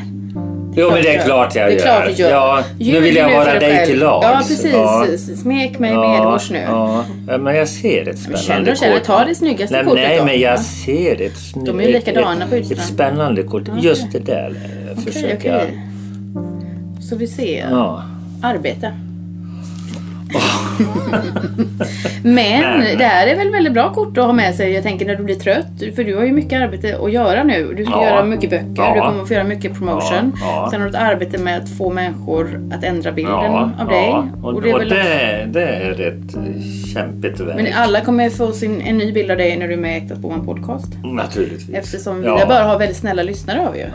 Jo, 0.80 0.90
men 0.92 1.02
det 1.04 1.16
är 1.16 1.26
klart 1.26 1.56
jag 1.56 1.68
det 1.70 1.74
är 1.74 1.78
gör. 1.78 1.84
klart 1.86 2.06
du 2.08 2.12
gör. 2.24 2.30
Ja, 2.30 2.64
nu 2.80 3.00
vill 3.00 3.16
jag 3.16 3.30
vara 3.38 3.60
dig 3.60 3.86
till 3.88 4.00
lags. 4.00 4.26
Ja, 4.26 4.38
precis. 4.38 4.74
Ja. 4.74 5.06
Smek 5.42 5.80
mig 5.80 5.92
Ja, 5.92 6.12
medhårs 6.12 6.50
nu. 6.52 6.60
Ja, 6.68 7.06
men 7.40 7.56
jag 7.56 7.68
ser 7.68 8.08
ett 8.10 8.20
spännande 8.20 8.44
känner 8.48 8.72
och 8.72 8.78
känner. 8.78 8.98
kort. 8.98 9.04
Ta 9.04 9.26
det 9.26 9.36
snyggaste 9.36 9.76
nej, 9.76 9.86
kortet 9.86 10.04
Nej, 10.08 10.18
då. 10.18 10.26
men 10.26 10.40
jag 10.40 10.54
Ja. 10.54 10.58
ser 10.86 11.22
ett 11.22 11.38
snyggt... 11.38 11.66
De 11.68 11.80
är 11.80 11.84
ju 11.88 11.92
likadana 11.94 12.44
ett, 12.44 12.50
på 12.50 12.56
utsidan. 12.56 12.84
ett 12.84 12.90
spännande 12.90 13.44
kort. 13.44 13.64
Just 13.82 14.12
det 14.12 14.20
där 14.20 14.50
eh, 14.50 14.92
Okej, 14.98 15.14
försöker 15.14 15.36
okej. 15.58 15.80
Så 17.10 17.16
vi 17.16 17.28
ser. 17.28 17.68
Ja. 17.72 18.04
Arbete. 18.44 18.92
Men 22.24 22.98
det 22.98 23.04
här 23.06 23.28
är 23.28 23.36
väl 23.36 23.52
väldigt 23.52 23.74
bra 23.74 23.94
kort 23.94 24.18
att 24.18 24.26
ha 24.26 24.34
med 24.34 24.56
sig. 24.56 24.72
Jag 24.72 24.84
tänker 24.84 25.06
när 25.06 25.16
du 25.16 25.24
blir 25.24 25.36
trött. 25.36 25.96
För 25.96 26.04
du 26.04 26.16
har 26.16 26.24
ju 26.24 26.32
mycket 26.32 26.62
arbete 26.62 26.98
att 27.04 27.12
göra 27.12 27.44
nu. 27.44 27.74
Du 27.78 27.86
ska 27.86 27.94
Ja. 27.94 28.06
göra 28.06 28.26
mycket 28.26 28.50
böcker. 28.50 28.74
Ja. 28.76 28.94
Du 28.96 29.00
kommer 29.02 29.26
få 29.26 29.34
göra 29.34 29.44
mycket 29.44 29.78
promotion. 29.78 30.34
Ja. 30.42 30.68
Sen 30.72 30.82
har 30.82 30.88
du 30.90 30.96
ett 30.98 31.02
arbete 31.02 31.38
med 31.38 31.58
att 31.64 31.70
få 31.78 31.90
människor 31.94 32.70
att 32.74 32.84
ändra 32.84 33.12
bilden 33.12 33.34
av 33.80 33.88
dig. 33.90 34.10
Och, 34.44 34.54
och, 34.54 34.62
det 34.62 34.70
är 34.72 34.78
väl- 34.80 34.90
det, 34.90 35.48
det 35.54 35.64
är 35.66 35.92
ett 35.92 36.36
eh, 36.36 36.42
kämpigt 36.94 37.40
verk. 37.40 37.56
Men 37.56 37.68
alla 37.76 38.02
kommer 38.02 38.30
få 38.30 38.52
sin, 38.52 38.82
en 38.82 38.98
ny 38.98 39.12
bild 39.12 39.32
av 39.32 39.38
dig 39.38 39.58
när 39.58 39.68
du 39.68 39.74
är 39.74 39.78
med 39.78 39.94
i 39.98 40.04
Äkta 40.04 40.16
Spåman 40.16 40.46
Podcast. 40.46 40.88
Naturligtvis. 41.04 41.70
Eftersom 41.76 42.22
vi 42.22 42.28
bara 42.28 42.64
har 42.64 42.80
väldigt 42.80 42.98
snälla 42.98 43.24
lyssnare 43.24 43.68
vi 43.74 43.80
ju. 43.80 43.88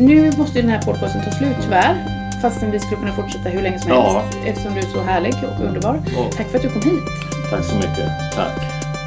Nu 0.00 0.32
måste 0.38 0.58
ju 0.58 0.62
den 0.62 0.70
här 0.70 0.82
podcasten 0.82 1.22
ta 1.24 1.30
slut 1.30 1.56
tyvärr. 1.62 1.94
Fastän 2.42 2.70
vi 2.70 2.80
skulle 2.80 2.96
kunna 3.00 3.12
fortsätta 3.12 3.48
hur 3.48 3.62
länge 3.62 3.78
som 3.78 3.90
Ja. 3.90 4.20
helst. 4.22 4.38
Eftersom 4.46 4.74
du 4.74 4.80
är 4.80 4.84
så 4.84 5.02
härlig 5.02 5.34
och 5.34 5.64
underbar. 5.64 6.00
Ja. 6.16 6.30
Tack 6.36 6.46
för 6.48 6.56
att 6.56 6.62
du 6.62 6.68
kom 6.70 6.82
hit. 6.82 7.02
Tack 7.50 7.64
så 7.64 7.74
mycket. 7.74 8.08
Tack. 8.34 8.56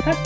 Tack. 0.03 0.17